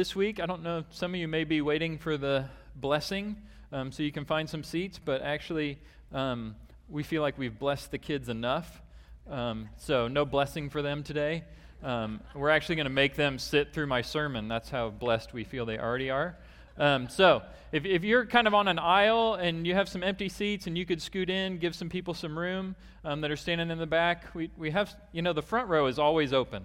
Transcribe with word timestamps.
This 0.00 0.16
week, 0.16 0.40
I 0.40 0.46
don't 0.46 0.62
know, 0.62 0.84
some 0.88 1.12
of 1.12 1.20
you 1.20 1.28
may 1.28 1.44
be 1.44 1.60
waiting 1.60 1.98
for 1.98 2.16
the 2.16 2.46
blessing 2.74 3.36
um, 3.70 3.92
so 3.92 4.02
you 4.02 4.10
can 4.10 4.24
find 4.24 4.48
some 4.48 4.64
seats, 4.64 4.98
but 4.98 5.20
actually, 5.20 5.76
um, 6.10 6.56
we 6.88 7.02
feel 7.02 7.20
like 7.20 7.36
we've 7.36 7.58
blessed 7.58 7.90
the 7.90 7.98
kids 7.98 8.30
enough. 8.30 8.80
Um, 9.28 9.68
so, 9.76 10.08
no 10.08 10.24
blessing 10.24 10.70
for 10.70 10.80
them 10.80 11.02
today. 11.02 11.44
Um, 11.82 12.22
we're 12.34 12.48
actually 12.48 12.76
going 12.76 12.86
to 12.86 12.90
make 12.90 13.14
them 13.14 13.38
sit 13.38 13.74
through 13.74 13.88
my 13.88 14.00
sermon. 14.00 14.48
That's 14.48 14.70
how 14.70 14.88
blessed 14.88 15.34
we 15.34 15.44
feel 15.44 15.66
they 15.66 15.78
already 15.78 16.08
are. 16.08 16.34
Um, 16.78 17.10
so, 17.10 17.42
if, 17.70 17.84
if 17.84 18.02
you're 18.02 18.24
kind 18.24 18.46
of 18.46 18.54
on 18.54 18.68
an 18.68 18.78
aisle 18.78 19.34
and 19.34 19.66
you 19.66 19.74
have 19.74 19.86
some 19.86 20.02
empty 20.02 20.30
seats 20.30 20.66
and 20.66 20.78
you 20.78 20.86
could 20.86 21.02
scoot 21.02 21.28
in, 21.28 21.58
give 21.58 21.74
some 21.74 21.90
people 21.90 22.14
some 22.14 22.38
room 22.38 22.74
um, 23.04 23.20
that 23.20 23.30
are 23.30 23.36
standing 23.36 23.70
in 23.70 23.76
the 23.76 23.86
back, 23.86 24.34
we, 24.34 24.50
we 24.56 24.70
have, 24.70 24.96
you 25.12 25.20
know, 25.20 25.34
the 25.34 25.42
front 25.42 25.68
row 25.68 25.84
is 25.88 25.98
always 25.98 26.32
open. 26.32 26.64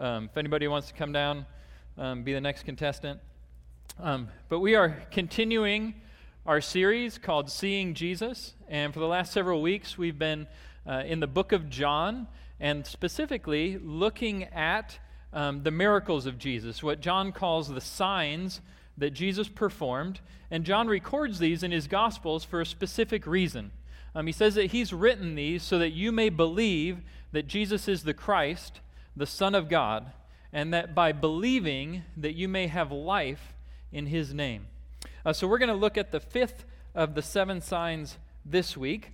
if 0.00 0.36
anybody 0.36 0.66
wants 0.66 0.88
to 0.88 0.94
come 0.94 1.12
down, 1.12 1.46
um, 1.96 2.22
be 2.22 2.32
the 2.32 2.40
next 2.40 2.64
contestant. 2.64 3.20
Um, 4.00 4.28
but 4.48 4.60
we 4.60 4.74
are 4.74 5.02
continuing 5.10 5.94
our 6.46 6.60
series 6.60 7.18
called 7.18 7.50
Seeing 7.50 7.94
Jesus. 7.94 8.54
And 8.68 8.92
for 8.92 9.00
the 9.00 9.06
last 9.06 9.32
several 9.32 9.62
weeks, 9.62 9.96
we've 9.96 10.18
been 10.18 10.46
uh, 10.86 11.04
in 11.06 11.20
the 11.20 11.26
book 11.26 11.52
of 11.52 11.70
John 11.70 12.26
and 12.58 12.86
specifically 12.86 13.78
looking 13.78 14.44
at 14.44 14.98
um, 15.32 15.62
the 15.62 15.70
miracles 15.70 16.26
of 16.26 16.38
Jesus, 16.38 16.82
what 16.82 17.00
John 17.00 17.32
calls 17.32 17.68
the 17.68 17.80
signs 17.80 18.60
that 18.96 19.10
Jesus 19.10 19.48
performed. 19.48 20.20
And 20.50 20.64
John 20.64 20.86
records 20.86 21.38
these 21.38 21.62
in 21.62 21.70
his 21.70 21.86
Gospels 21.86 22.44
for 22.44 22.60
a 22.60 22.66
specific 22.66 23.26
reason. 23.26 23.72
Um, 24.14 24.26
he 24.26 24.32
says 24.32 24.54
that 24.54 24.66
he's 24.66 24.92
written 24.92 25.34
these 25.34 25.62
so 25.62 25.78
that 25.78 25.90
you 25.90 26.12
may 26.12 26.28
believe 26.28 26.98
that 27.32 27.48
Jesus 27.48 27.88
is 27.88 28.04
the 28.04 28.14
Christ, 28.14 28.80
the 29.16 29.26
Son 29.26 29.54
of 29.54 29.68
God 29.68 30.12
and 30.54 30.72
that 30.72 30.94
by 30.94 31.10
believing 31.10 32.04
that 32.16 32.34
you 32.34 32.48
may 32.48 32.68
have 32.68 32.92
life 32.92 33.52
in 33.92 34.06
his 34.06 34.32
name. 34.32 34.68
Uh, 35.26 35.32
so 35.32 35.48
we're 35.48 35.58
going 35.58 35.68
to 35.68 35.74
look 35.74 35.98
at 35.98 36.12
the 36.12 36.20
fifth 36.20 36.64
of 36.94 37.16
the 37.16 37.22
seven 37.22 37.60
signs 37.60 38.18
this 38.46 38.76
week. 38.76 39.10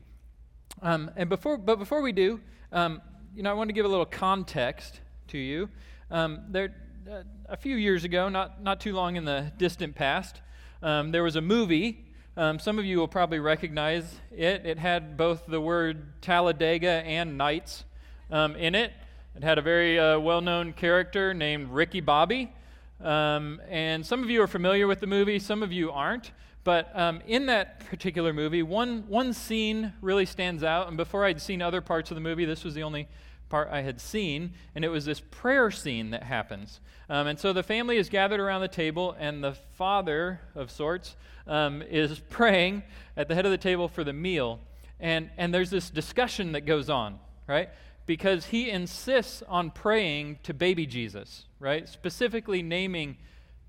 Um, 0.83 1.11
and 1.17 1.31
before, 1.31 1.57
but 1.57 1.79
before 1.79 2.03
we 2.03 2.13
do, 2.13 2.41
um, 2.73 3.01
you 3.35 3.43
know, 3.43 3.51
I 3.51 3.55
want 3.55 3.71
to 3.71 3.73
give 3.73 3.87
a 3.87 3.89
little 3.89 4.05
context 4.05 5.01
to 5.29 5.39
you. 5.39 5.71
Um, 6.11 6.43
there, 6.51 6.75
uh, 7.11 7.23
a 7.49 7.57
few 7.57 7.77
years 7.77 8.05
ago, 8.05 8.29
not 8.29 8.63
not 8.63 8.81
too 8.81 8.93
long 8.93 9.17
in 9.17 9.25
the 9.25 9.51
distant 9.57 9.95
past, 9.95 10.41
um, 10.83 11.11
there 11.11 11.23
was 11.23 11.37
a 11.37 11.41
movie. 11.41 12.05
Um, 12.37 12.59
some 12.59 12.79
of 12.79 12.85
you 12.85 12.99
will 12.99 13.09
probably 13.09 13.39
recognize 13.39 14.21
it. 14.31 14.67
It 14.67 14.79
had 14.79 15.17
both 15.17 15.47
the 15.47 15.61
word 15.61 16.21
Talladega 16.21 17.03
and 17.05 17.39
Nights 17.39 17.85
um, 18.31 18.57
in 18.57 18.75
it. 18.75 18.93
It 19.37 19.45
had 19.45 19.59
a 19.59 19.63
very 19.63 19.99
uh, 19.99 20.19
well 20.19 20.41
known 20.41 20.73
character 20.73 21.33
named 21.33 21.71
Ricky 21.71 22.01
Bobby. 22.01 22.53
Um, 23.01 23.61
and 23.69 24.05
some 24.05 24.23
of 24.23 24.29
you 24.29 24.43
are 24.43 24.49
familiar 24.49 24.87
with 24.87 25.01
the 25.01 25.07
movie, 25.07 25.39
some 25.39 25.63
of 25.63 25.73
you 25.73 25.91
aren't. 25.91 26.33
But 26.65 26.91
um, 26.95 27.23
in 27.27 27.47
that 27.47 27.87
particular 27.87 28.33
movie, 28.33 28.63
one, 28.63 29.05
one 29.09 29.33
scene 29.33 29.95
really 30.03 30.27
stands 30.27 30.63
out. 30.63 30.89
And 30.89 30.97
before 30.97 31.25
I'd 31.25 31.41
seen 31.41 31.63
other 31.63 31.81
parts 31.81 32.11
of 32.11 32.17
the 32.17 32.21
movie, 32.21 32.45
this 32.45 32.65
was 32.65 32.75
the 32.75 32.83
only 32.83 33.09
part 33.49 33.69
I 33.71 33.83
had 33.83 34.01
seen. 34.01 34.53
And 34.75 34.85
it 34.85 34.89
was 34.89 35.05
this 35.05 35.21
prayer 35.21 35.71
scene 35.71 36.11
that 36.11 36.25
happens. 36.25 36.81
Um, 37.09 37.29
and 37.29 37.39
so 37.39 37.53
the 37.53 37.63
family 37.63 37.97
is 37.97 38.09
gathered 38.09 38.41
around 38.41 38.61
the 38.61 38.69
table, 38.69 39.17
and 39.19 39.43
the 39.43 39.55
father 39.77 40.41
of 40.55 40.71
sorts 40.71 41.17
um, 41.47 41.83
is 41.83 42.19
praying 42.31 42.83
at 43.17 43.29
the 43.29 43.35
head 43.35 43.47
of 43.47 43.53
the 43.53 43.59
table 43.59 43.89
for 43.89 44.05
the 44.05 44.13
meal. 44.13 44.61
And, 44.99 45.31
and 45.39 45.55
there's 45.55 45.71
this 45.71 45.89
discussion 45.89 46.53
that 46.53 46.63
goes 46.63 46.91
on, 46.91 47.19
right? 47.47 47.71
Because 48.11 48.47
he 48.47 48.69
insists 48.69 49.41
on 49.47 49.71
praying 49.71 50.37
to 50.43 50.53
baby 50.53 50.85
Jesus, 50.85 51.45
right? 51.61 51.89
Specifically 51.89 52.61
naming 52.61 53.17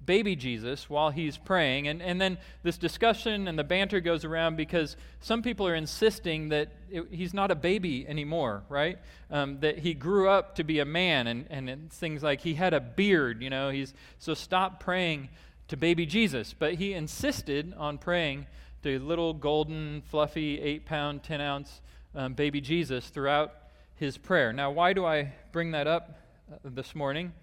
baby 0.03 0.36
Jesus 0.36 0.89
while 0.89 1.11
he's 1.11 1.38
praying. 1.38 1.88
And, 1.88 2.02
and 2.02 2.20
then 2.20 2.39
this 2.64 2.80
discussion 2.80 3.47
and 3.47 3.59
the 3.59 3.64
banter 3.64 4.00
goes 4.00 4.25
around 4.25 4.56
because 4.56 4.97
some 5.19 5.44
people 5.44 5.67
are 5.67 5.75
insisting 5.75 6.50
that 6.50 6.69
it, 6.89 7.06
he's 7.12 7.36
not 7.36 7.52
a 7.52 7.56
baby 7.56 8.07
anymore, 8.07 8.63
right? 8.68 8.97
Um, 9.29 9.59
that 9.59 9.78
he 9.78 9.94
grew 9.94 10.28
up 10.28 10.56
to 10.56 10.63
be 10.63 10.79
a 10.79 10.85
man, 10.85 11.28
and, 11.28 11.46
and 11.52 11.91
things 11.91 12.23
like 12.23 12.41
he 12.41 12.56
had 12.56 12.73
a 12.73 12.79
beard, 12.79 13.44
you 13.44 13.52
know. 13.52 13.69
He's, 13.69 13.94
so 14.18 14.34
stop 14.34 14.79
praying 14.79 15.29
to 15.68 15.78
baby 15.78 16.08
Jesus. 16.08 16.56
But 16.58 16.73
he 16.73 16.94
insisted 16.94 17.75
on 17.78 18.00
praying 18.00 18.47
to 18.81 18.97
little 18.97 19.35
golden, 19.35 20.02
fluffy, 20.09 20.59
eight 20.59 20.88
pound, 20.88 21.22
10 21.22 21.41
ounce 21.41 21.81
um, 22.16 22.34
baby 22.34 22.59
Jesus 22.59 23.08
throughout 23.08 23.53
his 24.01 24.17
prayer. 24.17 24.51
Now, 24.51 24.72
why 24.72 24.94
do 24.94 25.06
I 25.06 25.31
bring 25.51 25.72
that 25.73 25.85
up 25.85 26.17
uh, 26.51 26.56
this 26.63 26.95
morning? 26.95 27.34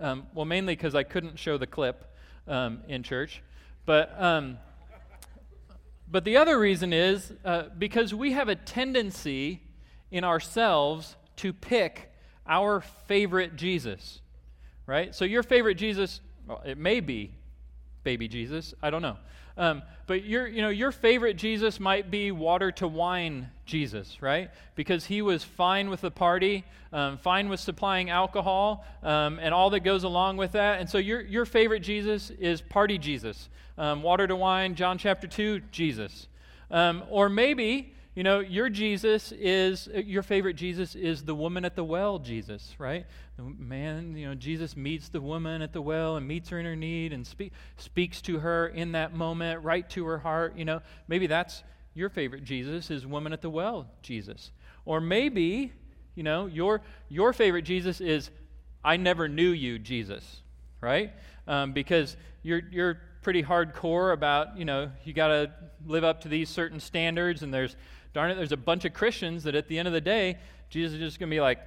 Um, 0.00 0.26
well, 0.34 0.44
mainly 0.44 0.74
because 0.74 0.96
I 0.96 1.04
couldn't 1.04 1.38
show 1.38 1.58
the 1.58 1.66
clip 1.68 2.12
um, 2.48 2.80
in 2.88 3.04
church. 3.04 3.40
But, 3.86 4.20
um, 4.20 4.58
but 6.10 6.24
the 6.24 6.36
other 6.36 6.58
reason 6.58 6.92
is 6.92 7.32
uh, 7.44 7.66
because 7.78 8.12
we 8.12 8.32
have 8.32 8.48
a 8.48 8.56
tendency 8.56 9.62
in 10.10 10.24
ourselves 10.24 11.14
to 11.36 11.52
pick 11.52 12.12
our 12.48 12.80
favorite 13.06 13.54
Jesus, 13.54 14.20
right? 14.86 15.14
So 15.14 15.24
your 15.24 15.44
favorite 15.44 15.76
Jesus, 15.76 16.20
well, 16.48 16.60
it 16.66 16.78
may 16.78 16.98
be 16.98 17.32
baby 18.02 18.26
Jesus, 18.26 18.74
I 18.82 18.90
don't 18.90 19.02
know. 19.02 19.18
Um, 19.58 19.82
but 20.06 20.24
your, 20.24 20.46
you 20.46 20.62
know, 20.62 20.70
your 20.70 20.90
favorite 20.90 21.36
Jesus 21.36 21.78
might 21.78 22.10
be 22.10 22.30
water 22.30 22.72
to 22.72 22.88
wine 22.88 23.50
Jesus, 23.66 24.22
right? 24.22 24.50
Because 24.74 25.04
he 25.04 25.20
was 25.20 25.44
fine 25.44 25.90
with 25.90 26.00
the 26.00 26.10
party, 26.10 26.64
um, 26.92 27.18
fine 27.18 27.50
with 27.50 27.60
supplying 27.60 28.08
alcohol, 28.08 28.86
um, 29.02 29.38
and 29.42 29.52
all 29.52 29.68
that 29.70 29.80
goes 29.80 30.04
along 30.04 30.38
with 30.38 30.52
that. 30.52 30.80
And 30.80 30.88
so 30.88 30.96
your, 30.96 31.20
your 31.20 31.44
favorite 31.44 31.80
Jesus 31.80 32.30
is 32.30 32.62
party 32.62 32.96
Jesus. 32.96 33.50
Um, 33.76 34.02
water 34.02 34.26
to 34.26 34.34
wine, 34.34 34.76
John 34.76 34.96
chapter 34.96 35.26
2, 35.26 35.60
Jesus. 35.72 36.28
Um, 36.70 37.04
or 37.10 37.28
maybe 37.28 37.92
you 38.18 38.24
know, 38.24 38.40
your 38.40 38.68
Jesus 38.68 39.30
is, 39.30 39.88
your 39.94 40.24
favorite 40.24 40.54
Jesus 40.54 40.96
is 40.96 41.22
the 41.22 41.36
woman 41.36 41.64
at 41.64 41.76
the 41.76 41.84
well 41.84 42.18
Jesus, 42.18 42.74
right? 42.76 43.06
The 43.38 43.44
man, 43.44 44.16
you 44.16 44.26
know, 44.26 44.34
Jesus 44.34 44.76
meets 44.76 45.10
the 45.10 45.20
woman 45.20 45.62
at 45.62 45.72
the 45.72 45.80
well 45.80 46.16
and 46.16 46.26
meets 46.26 46.48
her 46.48 46.58
in 46.58 46.66
her 46.66 46.74
need 46.74 47.12
and 47.12 47.24
speak, 47.24 47.52
speaks 47.76 48.20
to 48.22 48.40
her 48.40 48.66
in 48.66 48.92
that 48.92 49.14
moment, 49.14 49.62
right 49.62 49.88
to 49.90 50.04
her 50.06 50.18
heart. 50.18 50.58
You 50.58 50.64
know, 50.64 50.82
maybe 51.06 51.28
that's 51.28 51.62
your 51.94 52.08
favorite 52.08 52.42
Jesus 52.42 52.90
is 52.90 53.06
woman 53.06 53.32
at 53.32 53.40
the 53.40 53.48
well 53.48 53.86
Jesus. 54.02 54.50
Or 54.84 55.00
maybe, 55.00 55.72
you 56.16 56.24
know, 56.24 56.46
your, 56.46 56.80
your 57.08 57.32
favorite 57.32 57.62
Jesus 57.62 58.00
is 58.00 58.32
I 58.82 58.96
never 58.96 59.28
knew 59.28 59.50
you 59.50 59.78
Jesus, 59.78 60.42
right? 60.80 61.12
Um, 61.46 61.72
because 61.72 62.16
you're, 62.42 62.62
you're 62.72 63.00
pretty 63.22 63.44
hardcore 63.44 64.12
about, 64.12 64.58
you 64.58 64.64
know, 64.64 64.90
you 65.04 65.12
got 65.12 65.28
to 65.28 65.52
live 65.86 66.02
up 66.02 66.22
to 66.22 66.28
these 66.28 66.48
certain 66.48 66.80
standards 66.80 67.44
and 67.44 67.54
there's 67.54 67.76
darn 68.14 68.32
it, 68.32 68.34
there's 68.34 68.50
a 68.50 68.56
bunch 68.56 68.84
of 68.84 68.92
Christians 68.92 69.44
that 69.44 69.54
at 69.54 69.68
the 69.68 69.78
end 69.78 69.86
of 69.86 69.94
the 69.94 70.00
day, 70.00 70.38
Jesus 70.70 70.94
is 70.94 70.98
just 70.98 71.20
going 71.20 71.30
to 71.30 71.34
be 71.36 71.40
like, 71.40 71.60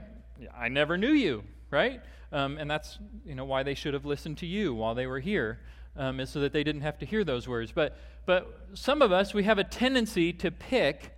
I 0.53 0.68
never 0.68 0.98
knew 0.98 1.12
you, 1.12 1.44
right? 1.72 2.02
Um, 2.32 2.58
and 2.58 2.70
that's 2.70 3.00
you 3.26 3.36
know 3.36 3.46
why 3.46 3.64
they 3.64 3.74
should 3.74 3.94
have 3.94 4.06
listened 4.06 4.38
to 4.40 4.46
you 4.46 4.74
while 4.74 4.94
they 4.94 5.08
were 5.08 5.20
here, 5.20 5.59
um, 5.98 6.20
is 6.20 6.30
so 6.30 6.40
that 6.42 6.54
they 6.54 6.64
didn't 6.64 6.82
have 6.82 7.00
to 7.00 7.06
hear 7.06 7.24
those 7.24 7.48
words. 7.48 7.72
But 7.72 7.98
but 8.26 8.68
some 8.74 9.02
of 9.02 9.12
us 9.12 9.34
we 9.34 9.44
have 9.44 9.58
a 9.58 9.64
tendency 9.64 10.32
to 10.34 10.52
pick 10.52 11.12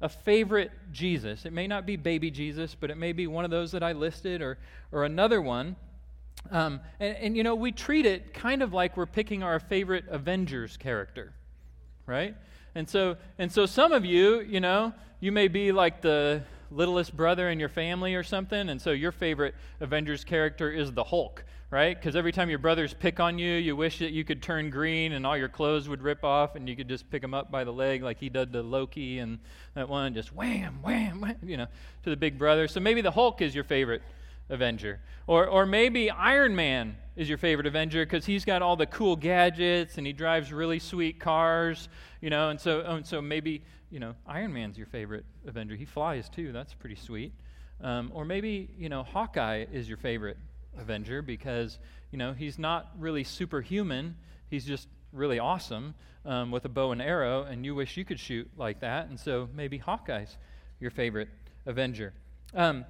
a 0.00 0.08
favorite 0.08 0.70
Jesus. 0.92 1.44
It 1.44 1.52
may 1.52 1.66
not 1.66 1.86
be 1.86 1.96
baby 1.96 2.30
Jesus, 2.30 2.76
but 2.78 2.90
it 2.90 2.96
may 2.96 3.12
be 3.12 3.26
one 3.26 3.44
of 3.44 3.50
those 3.50 3.72
that 3.72 3.82
I 3.82 3.92
listed 3.92 4.40
or 4.40 4.58
or 4.92 5.04
another 5.04 5.42
one. 5.42 5.76
Um, 6.50 6.80
and, 7.00 7.16
and 7.16 7.36
you 7.36 7.42
know 7.42 7.54
we 7.54 7.72
treat 7.72 8.06
it 8.06 8.32
kind 8.32 8.62
of 8.62 8.72
like 8.72 8.96
we're 8.96 9.06
picking 9.06 9.42
our 9.42 9.58
favorite 9.58 10.04
Avengers 10.08 10.76
character, 10.76 11.32
right? 12.06 12.36
And 12.76 12.86
so, 12.86 13.16
and 13.38 13.50
so 13.50 13.64
some 13.64 13.92
of 13.92 14.04
you, 14.04 14.40
you 14.40 14.60
know, 14.60 14.92
you 15.18 15.32
may 15.32 15.48
be 15.48 15.72
like 15.72 16.02
the 16.02 16.42
littlest 16.70 17.16
brother 17.16 17.48
in 17.50 17.60
your 17.60 17.68
family 17.68 18.14
or 18.14 18.22
something, 18.22 18.68
and 18.68 18.80
so 18.80 18.90
your 18.90 19.12
favorite 19.12 19.54
Avengers 19.80 20.24
character 20.24 20.70
is 20.70 20.92
the 20.92 21.04
Hulk, 21.04 21.44
right? 21.70 21.96
Because 21.96 22.16
every 22.16 22.32
time 22.32 22.50
your 22.50 22.58
brothers 22.58 22.94
pick 22.94 23.20
on 23.20 23.38
you, 23.38 23.52
you 23.54 23.76
wish 23.76 23.98
that 23.98 24.12
you 24.12 24.24
could 24.24 24.42
turn 24.42 24.70
green 24.70 25.12
and 25.12 25.26
all 25.26 25.36
your 25.36 25.48
clothes 25.48 25.88
would 25.88 26.02
rip 26.02 26.24
off 26.24 26.54
and 26.56 26.68
you 26.68 26.76
could 26.76 26.88
just 26.88 27.10
pick 27.10 27.22
them 27.22 27.34
up 27.34 27.50
by 27.50 27.64
the 27.64 27.72
leg 27.72 28.02
like 28.02 28.18
he 28.18 28.28
did 28.28 28.52
to 28.52 28.62
Loki 28.62 29.18
and 29.18 29.38
that 29.74 29.88
one, 29.88 30.14
just 30.14 30.34
wham, 30.34 30.80
wham, 30.82 31.20
wham, 31.20 31.36
you 31.42 31.56
know, 31.56 31.66
to 32.04 32.10
the 32.10 32.16
big 32.16 32.38
brother. 32.38 32.68
So 32.68 32.80
maybe 32.80 33.00
the 33.00 33.10
Hulk 33.10 33.42
is 33.42 33.54
your 33.54 33.64
favorite 33.64 34.02
Avenger. 34.48 35.00
Or, 35.26 35.46
or 35.46 35.66
maybe 35.66 36.10
Iron 36.10 36.54
Man 36.54 36.96
is 37.16 37.28
your 37.28 37.38
favorite 37.38 37.66
Avenger 37.66 38.04
because 38.04 38.26
he's 38.26 38.44
got 38.44 38.62
all 38.62 38.76
the 38.76 38.86
cool 38.86 39.16
gadgets 39.16 39.98
and 39.98 40.06
he 40.06 40.12
drives 40.12 40.52
really 40.52 40.78
sweet 40.78 41.18
cars, 41.18 41.88
you 42.20 42.30
know, 42.30 42.50
and 42.50 42.60
so, 42.60 42.80
and 42.80 43.06
so 43.06 43.20
maybe, 43.20 43.62
you 43.90 43.98
know, 43.98 44.14
Iron 44.26 44.52
Man's 44.52 44.76
your 44.76 44.86
favorite 44.86 45.24
Avenger. 45.46 45.74
He 45.74 45.84
flies 45.84 46.28
too, 46.28 46.52
that's 46.52 46.74
pretty 46.74 46.96
sweet. 46.96 47.32
Um, 47.80 48.10
or 48.14 48.24
maybe, 48.24 48.70
you 48.78 48.88
know, 48.88 49.02
Hawkeye 49.02 49.66
is 49.72 49.88
your 49.88 49.98
favorite 49.98 50.36
Avenger 50.78 51.22
because, 51.22 51.78
you 52.10 52.18
know, 52.18 52.32
he's 52.32 52.58
not 52.58 52.92
really 52.98 53.24
superhuman, 53.24 54.16
he's 54.48 54.64
just 54.64 54.88
really 55.12 55.38
awesome 55.38 55.94
um, 56.24 56.50
with 56.50 56.64
a 56.64 56.68
bow 56.68 56.92
and 56.92 57.00
arrow, 57.00 57.44
and 57.44 57.64
you 57.64 57.74
wish 57.74 57.96
you 57.96 58.04
could 58.04 58.18
shoot 58.18 58.48
like 58.56 58.80
that, 58.80 59.08
and 59.08 59.18
so 59.18 59.48
maybe 59.54 59.78
Hawkeye's 59.78 60.36
your 60.80 60.90
favorite 60.90 61.28
Avenger. 61.66 62.12
Um, 62.54 62.84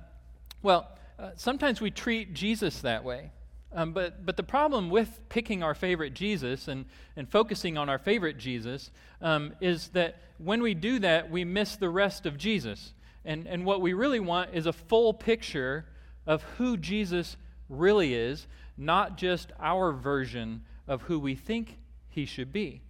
well, 0.62 0.88
uh, 1.18 1.30
sometimes 1.36 1.80
we 1.80 1.90
treat 1.90 2.34
Jesus 2.34 2.80
that 2.80 3.04
way. 3.04 3.30
Um, 3.72 3.92
but, 3.92 4.24
but 4.24 4.36
the 4.36 4.42
problem 4.42 4.90
with 4.90 5.20
picking 5.28 5.62
our 5.62 5.74
favorite 5.74 6.14
Jesus 6.14 6.68
and, 6.68 6.86
and 7.16 7.28
focusing 7.28 7.76
on 7.76 7.88
our 7.88 7.98
favorite 7.98 8.38
Jesus 8.38 8.90
um, 9.20 9.52
is 9.60 9.88
that 9.88 10.16
when 10.38 10.62
we 10.62 10.74
do 10.74 10.98
that, 11.00 11.30
we 11.30 11.44
miss 11.44 11.76
the 11.76 11.90
rest 11.90 12.26
of 12.26 12.38
Jesus. 12.38 12.94
And, 13.24 13.46
and 13.46 13.64
what 13.64 13.80
we 13.80 13.92
really 13.92 14.20
want 14.20 14.50
is 14.54 14.66
a 14.66 14.72
full 14.72 15.12
picture 15.12 15.84
of 16.26 16.42
who 16.58 16.76
Jesus 16.76 17.36
really 17.68 18.14
is, 18.14 18.46
not 18.78 19.18
just 19.18 19.52
our 19.60 19.92
version 19.92 20.62
of 20.86 21.02
who 21.02 21.18
we 21.18 21.34
think 21.34 21.78
he 22.08 22.24
should 22.24 22.52
be. 22.52 22.82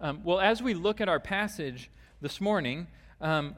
Um, 0.00 0.20
well, 0.24 0.40
as 0.40 0.62
we 0.62 0.74
look 0.74 1.00
at 1.00 1.08
our 1.08 1.20
passage 1.20 1.90
this 2.20 2.40
morning, 2.40 2.86
um, 3.20 3.54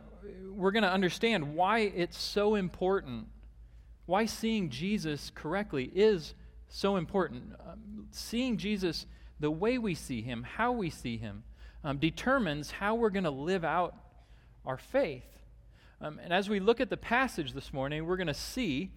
we're 0.51 0.71
going 0.71 0.83
to 0.83 0.93
understand 0.93 1.55
why 1.55 1.81
it's 1.81 2.19
so 2.19 2.55
important, 2.55 3.27
why 4.11 4.27
seeing 4.27 4.71
Jesus 4.71 5.31
correctly 5.37 5.89
is 5.95 6.35
so 6.69 6.97
important. 6.97 7.53
Um, 7.65 8.09
seeing 8.11 8.57
Jesus 8.57 9.07
the 9.39 9.53
way 9.53 9.79
we 9.79 9.95
see 9.95 10.21
him, 10.21 10.43
how 10.43 10.73
we 10.73 10.91
see 10.91 11.17
him, 11.17 11.45
um, 11.85 11.99
determines 11.99 12.73
how 12.73 12.97
we're 12.97 13.11
going 13.11 13.25
to 13.25 13.31
live 13.31 13.65
out 13.65 13.95
our 14.67 14.79
faith. 14.79 15.23
Um, 16.01 16.19
and 16.25 16.33
as 16.33 16.49
we 16.49 16.59
look 16.59 16.81
at 16.81 16.91
the 16.91 16.97
passage 16.97 17.53
this 17.53 17.73
morning, 17.73 18.05
we're 18.05 18.17
going 18.17 18.27
to 18.27 18.35
see 18.35 18.91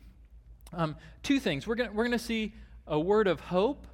um, 0.73 0.95
two 1.21 1.39
things. 1.39 1.67
We're 1.67 1.75
going 1.75 1.93
we're 1.93 2.07
to 2.07 2.17
see 2.17 2.53
a 2.87 2.99
word 2.99 3.27
of 3.27 3.39
hope, 3.39 3.85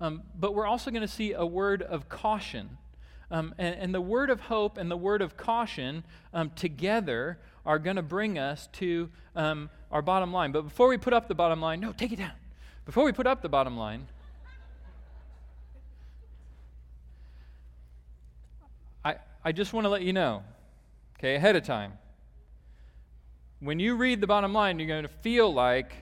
um, 0.00 0.24
but 0.36 0.52
we're 0.52 0.66
also 0.66 0.90
going 0.90 1.02
to 1.02 1.08
see 1.08 1.32
a 1.32 1.46
word 1.46 1.80
of 1.80 2.08
caution. 2.08 2.76
Um, 3.30 3.54
and, 3.56 3.76
and, 3.76 3.94
the 3.94 4.00
word 4.00 4.28
of 4.28 4.40
hope 4.40 4.78
and 4.78 4.90
the 4.90 4.96
word 4.96 5.22
of 5.22 5.36
caution 5.36 6.02
um, 6.34 6.50
together 6.56 7.38
are 7.64 7.78
going 7.78 7.96
to 7.96 8.02
bring 8.02 8.38
us 8.38 8.68
to 8.72 9.08
um, 9.36 9.70
our 9.90 10.02
bottom 10.02 10.32
line. 10.32 10.52
But 10.52 10.62
before 10.62 10.88
we 10.88 10.96
put 10.96 11.12
up 11.12 11.28
the 11.28 11.34
bottom 11.34 11.60
line, 11.60 11.80
no, 11.80 11.92
take 11.92 12.12
it 12.12 12.18
down. 12.18 12.32
Before 12.86 13.04
we 13.04 13.12
put 13.12 13.26
up 13.26 13.42
the 13.42 13.48
bottom 13.48 13.76
line, 13.76 14.06
I, 19.04 19.16
I 19.44 19.52
just 19.52 19.72
want 19.72 19.84
to 19.84 19.88
let 19.88 20.02
you 20.02 20.12
know, 20.12 20.42
okay, 21.18 21.36
ahead 21.36 21.56
of 21.56 21.64
time. 21.64 21.92
When 23.60 23.78
you 23.78 23.96
read 23.96 24.20
the 24.20 24.26
bottom 24.26 24.54
line, 24.54 24.78
you're 24.78 24.88
going 24.88 25.02
to 25.02 25.08
feel 25.08 25.52
like 25.52 25.92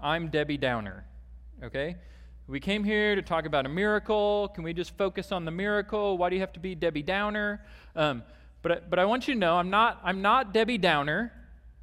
I'm 0.00 0.28
Debbie 0.28 0.58
Downer, 0.58 1.04
okay? 1.62 1.96
We 2.46 2.60
came 2.60 2.84
here 2.84 3.16
to 3.16 3.22
talk 3.22 3.44
about 3.44 3.66
a 3.66 3.68
miracle. 3.68 4.48
Can 4.54 4.62
we 4.62 4.72
just 4.72 4.96
focus 4.96 5.32
on 5.32 5.44
the 5.44 5.50
miracle? 5.50 6.16
Why 6.16 6.30
do 6.30 6.36
you 6.36 6.40
have 6.40 6.52
to 6.52 6.60
be 6.60 6.76
Debbie 6.76 7.02
Downer? 7.02 7.60
Um, 7.96 8.22
but, 8.66 8.90
but 8.90 8.98
I 8.98 9.04
want 9.04 9.28
you 9.28 9.34
to 9.34 9.38
know 9.38 9.56
I'm 9.56 9.70
not, 9.70 10.00
I'm 10.02 10.22
not 10.22 10.52
Debbie 10.52 10.76
Downer, 10.76 11.32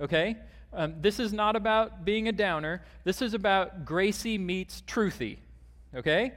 okay? 0.01 0.35
Um, 0.74 0.95
this 1.00 1.18
is 1.18 1.31
not 1.31 1.56
about 1.56 2.03
being 2.03 2.27
a 2.27 2.33
downer. 2.33 2.83
This 3.06 3.21
is 3.21 3.33
about 3.33 3.85
Gracie 3.85 4.38
meets 4.38 4.81
Truthy, 4.81 5.38
okay? 5.95 6.33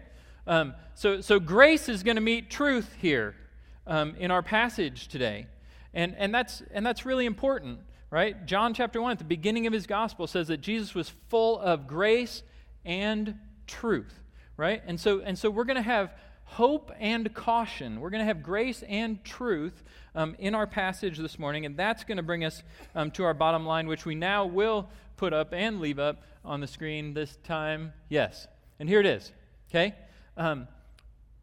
Um, 0.46 0.75
so, 0.94 1.20
so 1.20 1.40
Grace 1.40 1.88
is 1.88 2.04
going 2.04 2.14
to 2.14 2.20
meet 2.20 2.48
truth 2.48 2.94
here 3.00 3.34
um, 3.88 4.14
in 4.20 4.31
our 4.31 4.40
passage 4.40 5.08
today. 5.08 5.48
And, 5.93 6.14
and, 6.16 6.32
that's, 6.32 6.62
and 6.70 6.87
that's 6.87 7.04
really 7.04 7.26
important, 7.26 7.81
right? 8.12 8.46
John 8.46 8.72
chapter 8.72 9.02
1 9.02 9.10
at 9.10 9.19
the 9.19 9.25
beginning 9.25 9.66
of 9.66 9.72
his 9.72 9.88
gospel 9.88 10.28
says 10.28 10.46
that 10.46 10.60
Jesus 10.60 10.94
was 10.94 11.10
full 11.28 11.58
of 11.58 11.88
grace 11.88 12.44
and 12.84 13.34
truth, 13.66 14.14
right? 14.56 14.81
And 14.87 15.00
so, 15.00 15.22
and 15.22 15.37
so 15.37 15.50
we're 15.50 15.64
going 15.64 15.75
to 15.75 15.82
have 15.82 16.12
hope 16.46 16.90
and 16.98 17.32
caution. 17.34 18.00
We're 18.00 18.10
going 18.10 18.20
to 18.20 18.26
have 18.26 18.43
grace 18.43 18.82
and 18.88 19.22
truth 19.25 19.82
um, 20.14 20.34
in 20.38 20.54
our 20.54 20.66
passage 20.66 21.19
this 21.19 21.38
morning, 21.38 21.66
and 21.66 21.76
that's 21.76 22.04
going 22.04 22.16
to 22.16 22.22
bring 22.22 22.44
us 22.44 22.62
um, 22.94 23.10
to 23.12 23.25
our 23.25 23.34
bottom 23.34 23.66
line, 23.66 23.87
which 23.87 24.06
we 24.06 24.14
now 24.14 24.46
will 24.46 24.88
put 25.16 25.32
up 25.32 25.52
and 25.52 25.81
leave 25.81 25.98
up 25.98 26.22
on 26.44 26.60
the 26.60 26.66
screen 26.66 27.14
this 27.14 27.37
time. 27.44 27.93
Yes. 28.08 28.46
And 28.78 28.88
here 28.88 29.00
it 29.00 29.06
is, 29.06 29.32
okay? 29.70 29.94
Um, 30.37 30.69